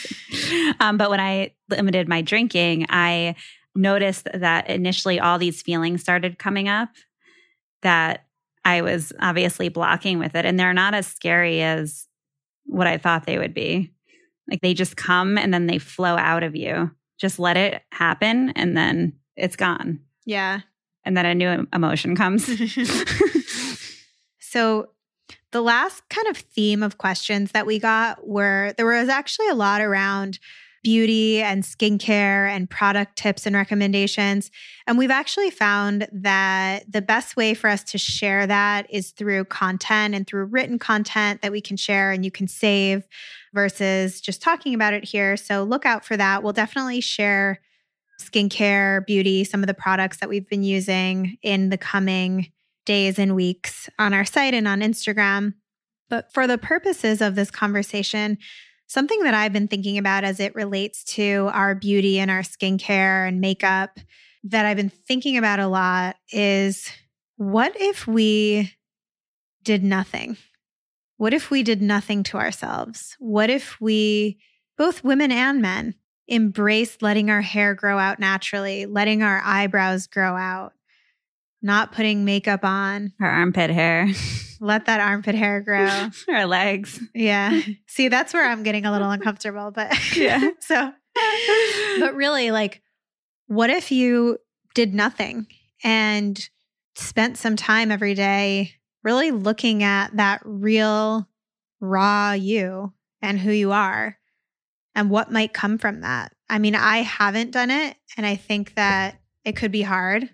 um, 0.81 0.97
but 0.97 1.11
when 1.11 1.21
I 1.21 1.53
limited 1.71 2.09
my 2.09 2.23
drinking, 2.23 2.87
I 2.89 3.37
noticed 3.75 4.29
that 4.35 4.69
initially 4.69 5.21
all 5.21 5.39
these 5.39 5.63
feelings 5.63 6.03
started 6.03 6.39
coming 6.39 6.69
up 6.69 6.91
that 7.83 8.27
I 8.65 8.83
was 8.83 9.13
obviously 9.21 9.69
blocking 9.69 10.19
with 10.19 10.35
it. 10.35 10.45
And 10.45 10.59
they're 10.59 10.75
not 10.75 10.95
as 10.95 11.07
scary 11.07 11.63
as 11.63 12.08
what 12.69 12.87
I 12.87 12.97
thought 12.97 13.27
they 13.27 13.39
would 13.39 13.55
be. 13.55 13.93
Like 14.49 14.61
they 14.61 14.73
just 14.73 14.97
come 14.97 15.37
and 15.37 15.53
then 15.53 15.67
they 15.67 15.79
flow 15.79 16.17
out 16.17 16.43
of 16.43 16.57
you 16.57 16.91
just 17.19 17.39
let 17.39 17.57
it 17.57 17.83
happen 17.93 18.51
and 18.51 18.77
then 18.77 19.13
it's 19.37 19.57
gone. 19.57 20.01
Yeah. 20.25 20.61
And 21.05 21.17
then 21.17 21.27
a 21.27 21.35
new 21.35 21.67
emotion 21.73 22.17
comes. 22.17 22.47
so, 24.41 24.91
the 25.51 25.63
last 25.63 26.07
kind 26.11 26.27
of 26.27 26.37
theme 26.37 26.83
of 26.83 26.99
questions 26.99 27.53
that 27.53 27.65
we 27.65 27.79
got 27.79 28.27
were 28.29 28.75
there 28.77 28.85
was 28.85 29.09
actually 29.09 29.49
a 29.49 29.55
lot 29.55 29.81
around 29.81 30.39
beauty 30.83 31.43
and 31.43 31.63
skincare 31.63 32.49
and 32.49 32.71
product 32.71 33.17
tips 33.17 33.47
and 33.47 33.57
recommendations. 33.57 34.51
And 34.87 34.97
we've 34.97 35.11
actually 35.11 35.51
found 35.51 36.09
that 36.13 36.91
the 36.91 37.03
best 37.03 37.37
way 37.37 37.55
for 37.55 37.69
us 37.69 37.83
to 37.85 37.99
share 37.99 38.47
that 38.47 38.87
is 38.91 39.11
through 39.11 39.47
content 39.47 40.15
and 40.15 40.27
through 40.27 40.45
written 40.47 40.79
content 40.79 41.43
that 41.43 41.53
we 41.53 41.61
can 41.61 41.77
share 41.77 42.13
and 42.13 42.25
you 42.25 42.31
can 42.31 42.49
save 42.49 43.07
versus 43.53 44.21
just 44.21 44.41
talking 44.41 44.75
about 44.75 44.95
it 44.95 45.05
here. 45.05 45.37
So 45.37 45.65
look 45.65 45.85
out 45.85 46.05
for 46.05 46.17
that. 46.17 46.43
We'll 46.43 46.53
definitely 46.53 47.01
share 47.01 47.61
skincare, 48.21 49.07
beauty, 49.07 49.45
some 49.45 49.63
of 49.63 49.67
the 49.67 49.75
products 49.75 50.19
that 50.19 50.29
we've 50.29 50.49
been 50.49 50.63
using 50.63 51.39
in 51.43 51.69
the 51.69 51.79
coming 51.79 52.53
days 52.85 53.19
and 53.19 53.35
weeks 53.35 53.89
on 53.99 54.15
our 54.15 54.25
site 54.25 54.55
and 54.55 54.67
on 54.67 54.81
Instagram. 54.81 55.55
But 56.09 56.33
for 56.33 56.47
the 56.47 56.59
purposes 56.59 57.21
of 57.21 57.35
this 57.35 57.51
conversation, 57.51 58.39
something 58.89 59.23
that 59.23 59.35
I've 59.35 59.53
been 59.53 59.69
thinking 59.69 59.99
about 59.99 60.25
as 60.25 60.41
it 60.41 60.55
relates 60.55 61.05
to 61.05 61.51
our 61.53 61.75
beauty 61.75 62.19
and 62.19 62.31
our 62.31 62.41
skincare 62.41 63.29
and 63.29 63.41
makeup 63.41 64.01
that 64.45 64.67
I've 64.67 64.77
been 64.77 64.89
thinking 64.89 65.37
about 65.37 65.61
a 65.61 65.69
lot 65.69 66.17
is 66.33 66.91
what 67.37 67.81
if 67.81 68.07
we 68.07 68.73
did 69.63 69.85
nothing? 69.85 70.37
What 71.19 71.35
if 71.35 71.51
we 71.51 71.63
did 71.63 71.83
nothing 71.83 72.23
to 72.25 72.39
ourselves? 72.39 73.17
What 73.19 73.51
if 73.51 73.81
we, 73.81 74.39
both 74.77 75.05
women 75.05 75.31
and 75.31 75.61
men, 75.61 75.95
embraced 76.31 77.03
letting 77.03 77.31
our 77.31 77.43
hair 77.43 77.75
grow 77.75 77.99
out 77.99 78.19
naturally, 78.19 78.87
letting 78.87 79.23
our 79.23 79.41
eyebrows 79.45 80.07
grow 80.07 80.37
out, 80.37 80.73
not 81.63 81.93
putting 81.93 82.25
makeup 82.25 82.65
on, 82.65 83.13
Her 83.19 83.29
armpit 83.29 83.71
hair. 83.71 84.09
Let 84.61 84.87
that 84.87 85.01
armpit 85.01 85.35
hair 85.35 85.61
grow. 85.61 85.87
Her 86.29 86.47
legs. 86.47 87.01
Yeah. 87.15 87.61
See, 87.87 88.09
that's 88.09 88.35
where 88.35 88.49
I'm 88.49 88.63
getting 88.63 88.87
a 88.87 88.93
little 88.93 89.11
uncomfortable, 89.11 89.71
but 89.71 89.93
yeah. 90.17 90.51
so, 90.61 90.93
but 92.01 92.15
really, 92.15 92.51
like, 92.51 92.83
what 93.47 93.71
if 93.71 93.93
you 93.93 94.39
did 94.75 94.95
nothing 94.95 95.47
and 95.85 96.49
spent 96.97 97.37
some 97.39 97.57
time 97.57 97.91
every 97.91 98.15
day 98.15 98.73
really 99.05 99.31
looking 99.31 99.83
at 99.83 100.17
that 100.17 100.41
real, 100.45 101.29
raw 101.81 102.33
you 102.33 102.93
and 103.23 103.39
who 103.39 103.51
you 103.53 103.73
are 103.73 104.19
and 104.95 105.11
what 105.11 105.31
might 105.31 105.53
come 105.53 105.79
from 105.79 106.01
that. 106.01 106.33
I 106.51 106.59
mean, 106.59 106.75
I 106.75 106.99
haven't 106.99 107.53
done 107.53 107.71
it, 107.71 107.97
and 108.17 108.27
I 108.27 108.37
think 108.37 108.75
that 108.75 109.21
it 109.45 109.55
could 109.55 109.71
be 109.71 109.83
hard. 109.83 110.29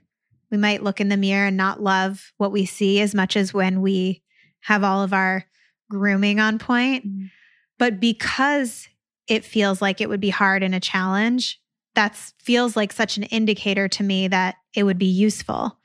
We 0.50 0.59
might 0.59 0.83
look 0.83 1.00
in 1.00 1.09
the 1.09 1.16
mirror 1.16 1.46
and 1.46 1.57
not 1.57 1.83
love 1.83 2.33
what 2.37 2.52
we 2.52 2.66
see 2.66 3.00
as 3.00 3.14
much 3.14 3.37
as 3.37 3.54
when 3.54 3.80
we 3.80 4.22
have 4.61 4.85
all 4.85 5.02
of 5.02 5.12
our 5.12 5.44
grooming 5.90 6.40
on 6.40 6.59
point. 6.59 7.07
Mm-hmm. 7.07 7.26
But 7.78 8.00
because 8.00 8.88
it 9.26 9.44
feels 9.44 9.83
like 9.83 10.00
it 10.00 10.09
would 10.09 10.20
be 10.20 10.30
hard 10.30 10.62
and 10.62 10.74
a 10.74 10.80
challenge, 10.80 11.61
that 11.94 12.16
feels 12.42 12.76
like 12.76 12.92
such 12.92 13.16
an 13.16 13.24
indicator 13.24 13.88
to 13.88 14.02
me 14.02 14.28
that 14.28 14.57
it 14.74 14.83
would 14.83 14.98
be 14.98 15.07
useful 15.07 15.78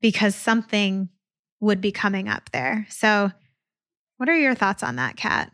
because 0.00 0.34
something 0.34 1.08
would 1.60 1.80
be 1.80 1.92
coming 1.92 2.28
up 2.28 2.50
there. 2.52 2.86
So, 2.90 3.30
what 4.18 4.28
are 4.28 4.38
your 4.38 4.54
thoughts 4.54 4.82
on 4.82 4.96
that, 4.96 5.16
Kat? 5.16 5.52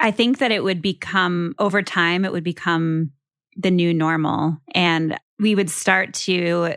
I 0.00 0.10
think 0.10 0.38
that 0.38 0.52
it 0.52 0.62
would 0.62 0.80
become 0.80 1.54
over 1.58 1.82
time, 1.82 2.24
it 2.24 2.32
would 2.32 2.44
become 2.44 3.10
the 3.56 3.70
new 3.70 3.92
normal. 3.92 4.56
And 4.74 5.18
we 5.38 5.54
would 5.54 5.68
start 5.68 6.14
to 6.14 6.76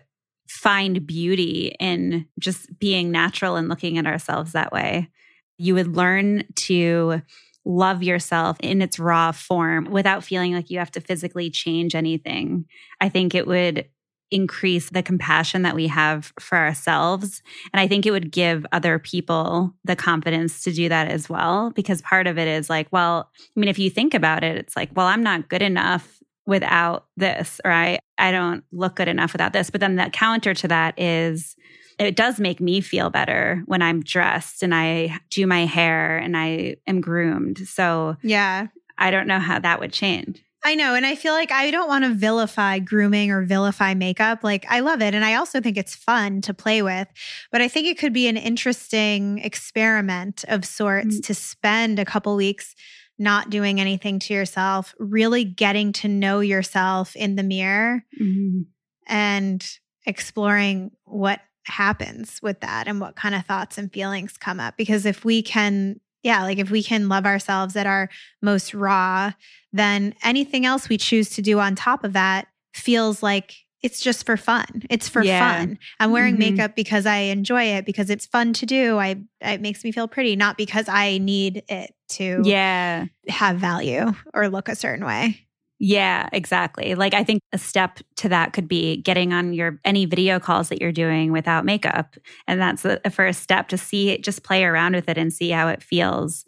find 0.51 1.05
beauty 1.05 1.75
in 1.79 2.27
just 2.39 2.77
being 2.79 3.11
natural 3.11 3.55
and 3.55 3.69
looking 3.69 3.97
at 3.97 4.05
ourselves 4.05 4.51
that 4.51 4.71
way. 4.71 5.09
You 5.57 5.75
would 5.75 5.95
learn 5.95 6.43
to 6.55 7.21
love 7.65 8.03
yourself 8.03 8.57
in 8.61 8.81
its 8.81 8.99
raw 8.99 9.31
form 9.31 9.85
without 9.91 10.23
feeling 10.23 10.53
like 10.53 10.69
you 10.69 10.79
have 10.79 10.91
to 10.91 11.01
physically 11.01 11.49
change 11.49 11.95
anything. 11.95 12.65
I 12.99 13.09
think 13.09 13.35
it 13.35 13.47
would 13.47 13.87
increase 14.31 14.89
the 14.89 15.03
compassion 15.03 15.61
that 15.61 15.75
we 15.75 15.87
have 15.87 16.31
for 16.39 16.57
ourselves. 16.57 17.43
And 17.73 17.81
I 17.81 17.87
think 17.87 18.05
it 18.05 18.11
would 18.11 18.31
give 18.31 18.65
other 18.71 18.97
people 18.97 19.73
the 19.83 19.95
confidence 19.95 20.63
to 20.63 20.71
do 20.71 20.87
that 20.89 21.09
as 21.09 21.29
well. 21.29 21.71
Because 21.71 22.01
part 22.01 22.27
of 22.27 22.37
it 22.37 22.47
is 22.47 22.69
like, 22.69 22.87
well, 22.91 23.29
I 23.39 23.59
mean, 23.59 23.67
if 23.67 23.77
you 23.77 23.89
think 23.89 24.13
about 24.13 24.43
it, 24.43 24.57
it's 24.57 24.75
like, 24.75 24.89
well, 24.95 25.07
I'm 25.07 25.23
not 25.23 25.49
good 25.49 25.61
enough 25.61 26.20
without 26.45 27.05
this, 27.17 27.61
right? 27.65 27.99
I 28.17 28.31
don't 28.31 28.63
look 28.71 28.95
good 28.95 29.07
enough 29.07 29.33
without 29.33 29.53
this. 29.53 29.69
But 29.69 29.81
then 29.81 29.95
the 29.95 30.09
counter 30.09 30.53
to 30.53 30.67
that 30.67 30.99
is, 30.99 31.55
it 31.99 32.15
does 32.15 32.39
make 32.39 32.59
me 32.59 32.81
feel 32.81 33.09
better 33.09 33.61
when 33.65 33.81
I'm 33.81 34.01
dressed 34.01 34.63
and 34.63 34.73
I 34.73 35.19
do 35.29 35.45
my 35.45 35.65
hair 35.65 36.17
and 36.17 36.35
I 36.35 36.77
am 36.87 36.99
groomed. 37.01 37.59
So, 37.67 38.17
yeah, 38.23 38.67
I 38.97 39.11
don't 39.11 39.27
know 39.27 39.39
how 39.39 39.59
that 39.59 39.79
would 39.79 39.93
change. 39.93 40.43
I 40.63 40.75
know. 40.75 40.93
And 40.93 41.07
I 41.07 41.15
feel 41.15 41.33
like 41.33 41.51
I 41.51 41.71
don't 41.71 41.87
want 41.87 42.03
to 42.03 42.13
vilify 42.13 42.77
grooming 42.79 43.31
or 43.31 43.43
vilify 43.43 43.95
makeup. 43.95 44.43
Like, 44.43 44.65
I 44.69 44.81
love 44.81 45.01
it. 45.01 45.15
And 45.15 45.25
I 45.25 45.35
also 45.35 45.59
think 45.59 45.75
it's 45.75 45.95
fun 45.95 46.41
to 46.41 46.53
play 46.53 46.83
with. 46.83 47.07
But 47.51 47.61
I 47.61 47.67
think 47.67 47.87
it 47.87 47.97
could 47.97 48.13
be 48.13 48.27
an 48.27 48.37
interesting 48.37 49.39
experiment 49.39 50.45
of 50.47 50.63
sorts 50.63 51.15
mm-hmm. 51.15 51.21
to 51.21 51.33
spend 51.33 51.97
a 51.97 52.05
couple 52.05 52.35
weeks 52.35 52.75
not 53.21 53.51
doing 53.51 53.79
anything 53.79 54.17
to 54.17 54.33
yourself, 54.33 54.95
really 54.97 55.43
getting 55.43 55.93
to 55.93 56.07
know 56.07 56.39
yourself 56.39 57.15
in 57.15 57.35
the 57.35 57.43
mirror 57.43 58.03
mm-hmm. 58.19 58.61
and 59.07 59.65
exploring 60.05 60.91
what 61.05 61.39
happens 61.67 62.39
with 62.41 62.59
that 62.61 62.87
and 62.87 62.99
what 62.99 63.15
kind 63.15 63.35
of 63.35 63.45
thoughts 63.45 63.77
and 63.77 63.93
feelings 63.93 64.37
come 64.37 64.59
up. 64.59 64.75
Because 64.75 65.05
if 65.05 65.23
we 65.23 65.41
can 65.43 65.99
yeah, 66.23 66.43
like 66.43 66.59
if 66.59 66.69
we 66.69 66.83
can 66.83 67.09
love 67.09 67.25
ourselves 67.25 67.75
at 67.75 67.87
our 67.87 68.09
most 68.41 68.73
raw, 68.73 69.31
then 69.73 70.13
anything 70.23 70.65
else 70.65 70.87
we 70.87 70.97
choose 70.97 71.31
to 71.31 71.41
do 71.41 71.59
on 71.59 71.73
top 71.75 72.03
of 72.03 72.13
that 72.13 72.47
feels 72.73 73.23
like 73.23 73.55
it's 73.81 73.99
just 73.99 74.25
for 74.25 74.37
fun. 74.37 74.83
It's 74.89 75.09
for 75.09 75.23
yeah. 75.23 75.57
fun. 75.57 75.79
I'm 75.99 76.11
wearing 76.11 76.35
mm-hmm. 76.35 76.55
makeup 76.55 76.75
because 76.75 77.05
I 77.05 77.17
enjoy 77.17 77.63
it 77.63 77.85
because 77.85 78.09
it's 78.09 78.25
fun 78.25 78.53
to 78.53 78.65
do. 78.65 78.97
I 78.97 79.21
it 79.41 79.61
makes 79.61 79.83
me 79.83 79.91
feel 79.91 80.07
pretty, 80.07 80.35
not 80.35 80.57
because 80.57 80.87
I 80.87 81.17
need 81.17 81.63
it 81.67 81.93
to 82.09 82.41
yeah 82.43 83.05
have 83.27 83.57
value 83.57 84.13
or 84.33 84.49
look 84.49 84.69
a 84.69 84.75
certain 84.75 85.05
way. 85.05 85.47
Yeah, 85.83 86.29
exactly. 86.31 86.93
Like 86.93 87.15
I 87.15 87.23
think 87.23 87.41
a 87.53 87.57
step 87.57 87.97
to 88.17 88.29
that 88.29 88.53
could 88.53 88.67
be 88.67 88.97
getting 88.97 89.33
on 89.33 89.51
your 89.53 89.79
any 89.83 90.05
video 90.05 90.39
calls 90.39 90.69
that 90.69 90.79
you're 90.79 90.91
doing 90.91 91.31
without 91.31 91.65
makeup. 91.65 92.17
And 92.47 92.61
that's 92.61 92.85
a, 92.85 93.01
a 93.03 93.09
first 93.09 93.41
step 93.41 93.67
to 93.69 93.79
see 93.79 94.09
it, 94.09 94.23
just 94.23 94.43
play 94.43 94.63
around 94.63 94.93
with 94.93 95.09
it 95.09 95.17
and 95.17 95.33
see 95.33 95.49
how 95.49 95.69
it 95.69 95.81
feels. 95.81 96.45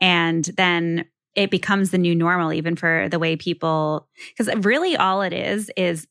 And 0.00 0.44
then 0.56 1.04
it 1.34 1.50
becomes 1.50 1.90
the 1.90 1.98
new 1.98 2.14
normal, 2.14 2.52
even 2.52 2.76
for 2.76 3.08
the 3.10 3.18
way 3.18 3.34
people, 3.34 4.08
because 4.28 4.54
really 4.64 4.96
all 4.96 5.20
it 5.20 5.32
is 5.32 5.68
is 5.76 6.06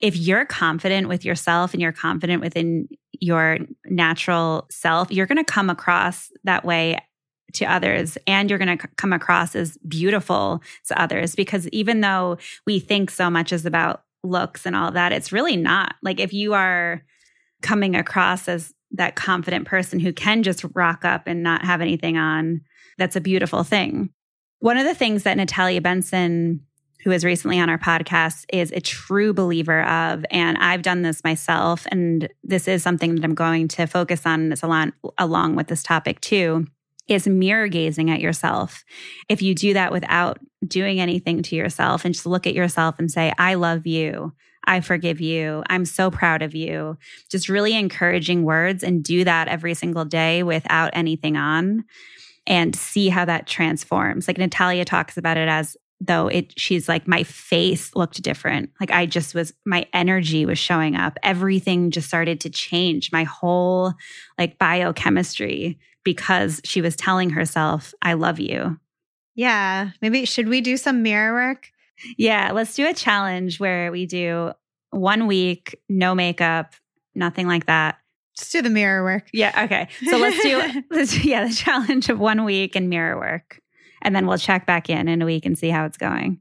if 0.00 0.16
you're 0.16 0.44
confident 0.44 1.08
with 1.08 1.24
yourself 1.24 1.72
and 1.72 1.80
you're 1.80 1.92
confident 1.92 2.42
within 2.42 2.88
your 3.20 3.58
natural 3.86 4.66
self, 4.70 5.10
you're 5.10 5.26
going 5.26 5.42
to 5.42 5.44
come 5.44 5.70
across 5.70 6.30
that 6.44 6.64
way 6.64 6.98
to 7.54 7.64
others 7.64 8.18
and 8.26 8.50
you're 8.50 8.58
going 8.58 8.76
to 8.76 8.88
come 8.96 9.12
across 9.12 9.56
as 9.56 9.78
beautiful 9.88 10.62
to 10.86 11.00
others 11.00 11.34
because 11.34 11.66
even 11.68 12.00
though 12.00 12.36
we 12.66 12.78
think 12.78 13.10
so 13.10 13.30
much 13.30 13.52
is 13.52 13.64
about 13.64 14.02
looks 14.22 14.66
and 14.66 14.74
all 14.74 14.90
that 14.90 15.12
it's 15.12 15.32
really 15.32 15.56
not. 15.56 15.94
Like 16.02 16.20
if 16.20 16.32
you 16.32 16.54
are 16.54 17.02
coming 17.62 17.94
across 17.94 18.48
as 18.48 18.74
that 18.92 19.14
confident 19.14 19.66
person 19.66 20.00
who 20.00 20.12
can 20.12 20.42
just 20.42 20.64
rock 20.74 21.04
up 21.04 21.26
and 21.26 21.42
not 21.42 21.64
have 21.64 21.80
anything 21.80 22.16
on 22.16 22.60
that's 22.98 23.16
a 23.16 23.20
beautiful 23.20 23.62
thing. 23.62 24.10
One 24.60 24.78
of 24.78 24.84
the 24.84 24.94
things 24.94 25.22
that 25.22 25.36
natalia 25.36 25.80
benson 25.80 26.60
who 27.06 27.12
is 27.12 27.24
recently 27.24 27.60
on 27.60 27.70
our 27.70 27.78
podcast 27.78 28.44
is 28.52 28.72
a 28.72 28.80
true 28.80 29.32
believer 29.32 29.84
of 29.84 30.26
and 30.32 30.58
i've 30.58 30.82
done 30.82 31.02
this 31.02 31.22
myself 31.22 31.86
and 31.92 32.28
this 32.42 32.66
is 32.66 32.82
something 32.82 33.14
that 33.14 33.24
i'm 33.24 33.32
going 33.32 33.68
to 33.68 33.86
focus 33.86 34.26
on 34.26 34.48
this 34.48 34.64
along, 34.64 34.92
along 35.16 35.54
with 35.54 35.68
this 35.68 35.84
topic 35.84 36.20
too 36.20 36.66
is 37.06 37.28
mirror 37.28 37.68
gazing 37.68 38.10
at 38.10 38.18
yourself. 38.18 38.84
If 39.28 39.40
you 39.40 39.54
do 39.54 39.74
that 39.74 39.92
without 39.92 40.40
doing 40.66 40.98
anything 40.98 41.40
to 41.44 41.54
yourself 41.54 42.04
and 42.04 42.12
just 42.12 42.26
look 42.26 42.48
at 42.48 42.54
yourself 42.54 42.96
and 42.98 43.08
say, 43.08 43.32
I 43.38 43.54
love 43.54 43.86
you. 43.86 44.32
I 44.64 44.80
forgive 44.80 45.20
you. 45.20 45.62
I'm 45.70 45.84
so 45.84 46.10
proud 46.10 46.42
of 46.42 46.52
you. 46.52 46.98
Just 47.30 47.48
really 47.48 47.76
encouraging 47.76 48.42
words 48.42 48.82
and 48.82 49.04
do 49.04 49.22
that 49.22 49.46
every 49.46 49.74
single 49.74 50.04
day 50.04 50.42
without 50.42 50.90
anything 50.94 51.36
on 51.36 51.84
and 52.48 52.74
see 52.74 53.08
how 53.08 53.24
that 53.24 53.46
transforms. 53.46 54.26
Like 54.26 54.38
Natalia 54.38 54.84
talks 54.84 55.16
about 55.16 55.36
it 55.36 55.48
as 55.48 55.76
though 56.00 56.28
it 56.28 56.58
she's 56.58 56.88
like 56.88 57.08
my 57.08 57.22
face 57.22 57.94
looked 57.94 58.22
different. 58.22 58.70
Like 58.80 58.90
I 58.90 59.06
just 59.06 59.34
was 59.34 59.52
my 59.64 59.86
energy 59.92 60.44
was 60.44 60.58
showing 60.58 60.96
up. 60.96 61.18
Everything 61.22 61.90
just 61.90 62.08
started 62.08 62.40
to 62.40 62.50
change. 62.50 63.12
My 63.12 63.24
whole 63.24 63.94
like 64.38 64.58
biochemistry 64.58 65.78
because 66.04 66.60
she 66.64 66.80
was 66.80 66.96
telling 66.96 67.30
herself, 67.30 67.94
I 68.02 68.12
love 68.12 68.38
you. 68.38 68.78
Yeah. 69.34 69.90
Maybe 70.00 70.24
should 70.24 70.48
we 70.48 70.60
do 70.60 70.76
some 70.76 71.02
mirror 71.02 71.34
work? 71.34 71.70
Yeah. 72.16 72.52
Let's 72.52 72.74
do 72.74 72.88
a 72.88 72.94
challenge 72.94 73.58
where 73.58 73.90
we 73.90 74.06
do 74.06 74.52
one 74.90 75.26
week, 75.26 75.78
no 75.88 76.14
makeup, 76.14 76.74
nothing 77.14 77.46
like 77.48 77.66
that. 77.66 77.98
Just 78.38 78.52
do 78.52 78.62
the 78.62 78.70
mirror 78.70 79.02
work. 79.02 79.28
Yeah. 79.32 79.64
Okay. 79.64 79.88
So 80.08 80.18
let's 80.18 80.40
do, 80.42 80.82
let's, 80.90 81.24
yeah, 81.24 81.46
the 81.46 81.54
challenge 81.54 82.08
of 82.08 82.18
one 82.18 82.44
week 82.44 82.76
and 82.76 82.88
mirror 82.88 83.18
work. 83.18 83.60
And 84.06 84.14
then 84.14 84.28
we'll 84.28 84.38
check 84.38 84.66
back 84.66 84.88
in 84.88 85.08
in 85.08 85.20
a 85.20 85.26
week 85.26 85.44
and 85.44 85.58
see 85.58 85.68
how 85.68 85.84
it's 85.84 85.96
going. 85.96 86.38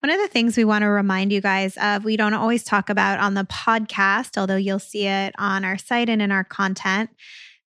One 0.00 0.10
of 0.10 0.18
the 0.18 0.28
things 0.28 0.56
we 0.56 0.64
want 0.64 0.80
to 0.80 0.88
remind 0.88 1.30
you 1.30 1.42
guys 1.42 1.76
of, 1.76 2.06
we 2.06 2.16
don't 2.16 2.32
always 2.32 2.64
talk 2.64 2.88
about 2.88 3.20
on 3.20 3.34
the 3.34 3.44
podcast, 3.44 4.38
although 4.38 4.56
you'll 4.56 4.78
see 4.78 5.06
it 5.06 5.34
on 5.36 5.62
our 5.62 5.76
site 5.76 6.08
and 6.08 6.22
in 6.22 6.32
our 6.32 6.42
content, 6.42 7.10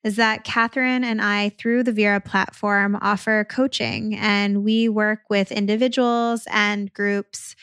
is 0.03 0.17
that 0.17 0.43
Katherine 0.43 1.05
and 1.05 1.23
I, 1.23 1.51
through 1.51 1.85
the 1.85 1.93
Virra 1.93 2.25
platform, 2.25 2.99
offer 3.01 3.47
coaching 3.49 4.17
and 4.17 4.65
we 4.65 4.89
work 4.89 5.21
with 5.31 5.53
individuals 5.53 6.49
and 6.51 6.93
groups 6.93 7.55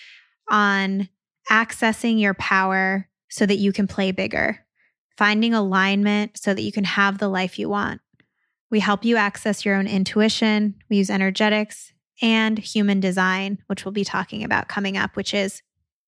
on 0.50 1.10
accessing 1.52 2.18
your 2.18 2.34
power 2.34 3.10
so 3.30 3.46
that 3.46 3.58
you 3.58 3.74
can 3.74 3.88
play 3.88 4.14
bigger, 4.14 4.66
finding 5.18 5.54
alignment 5.54 6.38
so 6.38 6.54
that 6.54 6.62
you 6.62 6.72
can 6.72 6.86
have 6.86 7.18
the 7.18 7.28
life 7.28 7.60
you 7.60 7.68
want. 7.68 8.00
We 8.74 8.80
help 8.80 9.06
you 9.06 9.18
access 9.18 9.64
your 9.64 9.76
own 9.76 9.86
intuition. 9.86 10.74
We 10.90 10.98
use 10.98 11.12
energetics 11.12 11.94
and 12.24 12.58
human 12.58 13.00
design, 13.00 13.60
which 13.68 13.86
we'll 13.86 13.92
be 13.92 14.04
talking 14.04 14.44
about 14.44 14.68
coming 14.68 14.98
up, 14.98 15.16
which 15.16 15.32
is 15.32 15.62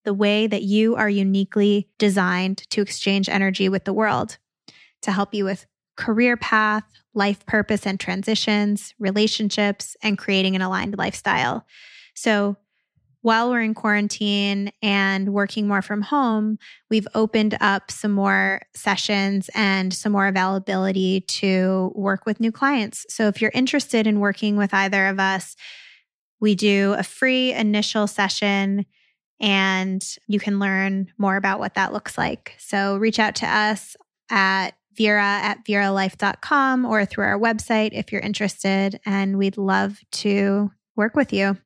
the 0.03 0.15
way 0.15 0.47
that 0.47 0.63
you 0.63 0.95
are 0.95 1.07
uniquely 1.07 1.87
designed 1.99 2.67
to 2.71 2.81
exchange 2.81 3.29
energy 3.29 3.69
with 3.69 3.85
the 3.85 3.93
world 3.93 4.39
to 5.03 5.11
help 5.11 5.35
you 5.35 5.45
with 5.45 5.67
career 5.95 6.37
path, 6.37 6.85
life 7.13 7.45
purpose 7.45 7.85
and 7.85 7.99
transitions, 7.99 8.95
relationships, 8.97 9.95
and 10.01 10.17
creating 10.17 10.55
an 10.55 10.63
aligned 10.63 10.97
lifestyle. 10.97 11.67
So, 12.15 12.57
while 13.25 13.49
we're 13.49 13.61
in 13.61 13.73
quarantine 13.73 14.71
and 14.83 15.33
working 15.33 15.67
more 15.67 15.81
from 15.81 16.03
home, 16.03 16.59
we've 16.91 17.07
opened 17.15 17.57
up 17.59 17.89
some 17.89 18.11
more 18.11 18.61
sessions 18.75 19.49
and 19.55 19.91
some 19.91 20.11
more 20.11 20.27
availability 20.27 21.21
to 21.21 21.91
work 21.95 22.27
with 22.27 22.39
new 22.39 22.51
clients. 22.51 23.03
So, 23.09 23.27
if 23.27 23.41
you're 23.41 23.49
interested 23.55 24.05
in 24.05 24.19
working 24.19 24.57
with 24.57 24.75
either 24.75 25.07
of 25.07 25.19
us, 25.19 25.55
we 26.39 26.53
do 26.53 26.93
a 26.99 27.01
free 27.01 27.51
initial 27.51 28.05
session 28.05 28.85
and 29.39 30.05
you 30.27 30.39
can 30.39 30.59
learn 30.59 31.11
more 31.17 31.35
about 31.35 31.57
what 31.57 31.73
that 31.73 31.93
looks 31.93 32.19
like. 32.19 32.53
So, 32.59 32.97
reach 32.97 33.17
out 33.17 33.33
to 33.37 33.47
us 33.47 33.97
at 34.29 34.75
Virra 34.95 35.17
at 35.17 35.65
virralife.com 35.65 36.85
or 36.85 37.05
through 37.05 37.25
our 37.25 37.39
website 37.39 37.89
if 37.93 38.11
you're 38.11 38.21
interested. 38.21 38.99
And 39.03 39.39
we'd 39.39 39.57
love 39.57 39.97
to 40.11 40.69
work 40.95 41.15
with 41.15 41.33
you. 41.33 41.57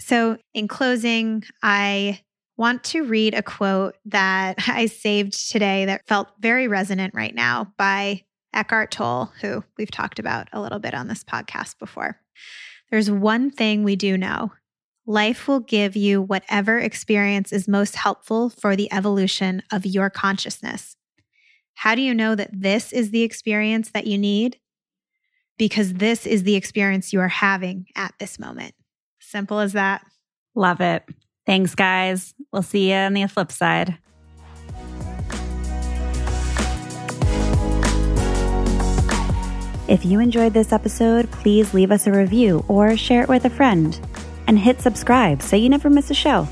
So, 0.00 0.38
in 0.54 0.66
closing, 0.66 1.44
I 1.62 2.20
want 2.56 2.84
to 2.84 3.04
read 3.04 3.34
a 3.34 3.42
quote 3.42 3.96
that 4.06 4.56
I 4.68 4.86
saved 4.86 5.50
today 5.50 5.84
that 5.84 6.06
felt 6.06 6.28
very 6.40 6.68
resonant 6.68 7.14
right 7.14 7.34
now 7.34 7.72
by 7.78 8.24
Eckhart 8.52 8.90
Tolle, 8.90 9.32
who 9.40 9.62
we've 9.78 9.90
talked 9.90 10.18
about 10.18 10.48
a 10.52 10.60
little 10.60 10.78
bit 10.78 10.94
on 10.94 11.06
this 11.06 11.22
podcast 11.22 11.78
before. 11.78 12.18
There's 12.90 13.10
one 13.10 13.50
thing 13.50 13.84
we 13.84 13.96
do 13.96 14.18
know 14.18 14.52
life 15.06 15.48
will 15.48 15.60
give 15.60 15.96
you 15.96 16.22
whatever 16.22 16.78
experience 16.78 17.52
is 17.52 17.66
most 17.66 17.96
helpful 17.96 18.50
for 18.50 18.76
the 18.76 18.92
evolution 18.92 19.62
of 19.72 19.86
your 19.86 20.08
consciousness. 20.08 20.96
How 21.74 21.94
do 21.94 22.02
you 22.02 22.14
know 22.14 22.34
that 22.34 22.50
this 22.52 22.92
is 22.92 23.10
the 23.10 23.22
experience 23.22 23.90
that 23.90 24.06
you 24.06 24.18
need? 24.18 24.58
Because 25.58 25.94
this 25.94 26.26
is 26.26 26.44
the 26.44 26.54
experience 26.54 27.12
you 27.12 27.20
are 27.20 27.28
having 27.28 27.86
at 27.96 28.14
this 28.18 28.38
moment. 28.38 28.74
Simple 29.30 29.60
as 29.60 29.74
that. 29.74 30.04
Love 30.56 30.80
it. 30.80 31.04
Thanks, 31.46 31.76
guys. 31.76 32.34
We'll 32.52 32.62
see 32.62 32.90
you 32.90 32.96
on 32.96 33.14
the 33.14 33.28
flip 33.28 33.52
side. 33.52 33.96
If 39.86 40.04
you 40.04 40.18
enjoyed 40.18 40.52
this 40.52 40.72
episode, 40.72 41.30
please 41.30 41.72
leave 41.72 41.92
us 41.92 42.08
a 42.08 42.12
review 42.12 42.64
or 42.66 42.96
share 42.96 43.22
it 43.22 43.28
with 43.28 43.44
a 43.44 43.50
friend. 43.50 43.98
And 44.48 44.58
hit 44.58 44.80
subscribe 44.80 45.42
so 45.42 45.54
you 45.54 45.68
never 45.68 45.88
miss 45.88 46.10
a 46.10 46.14
show. 46.14 46.48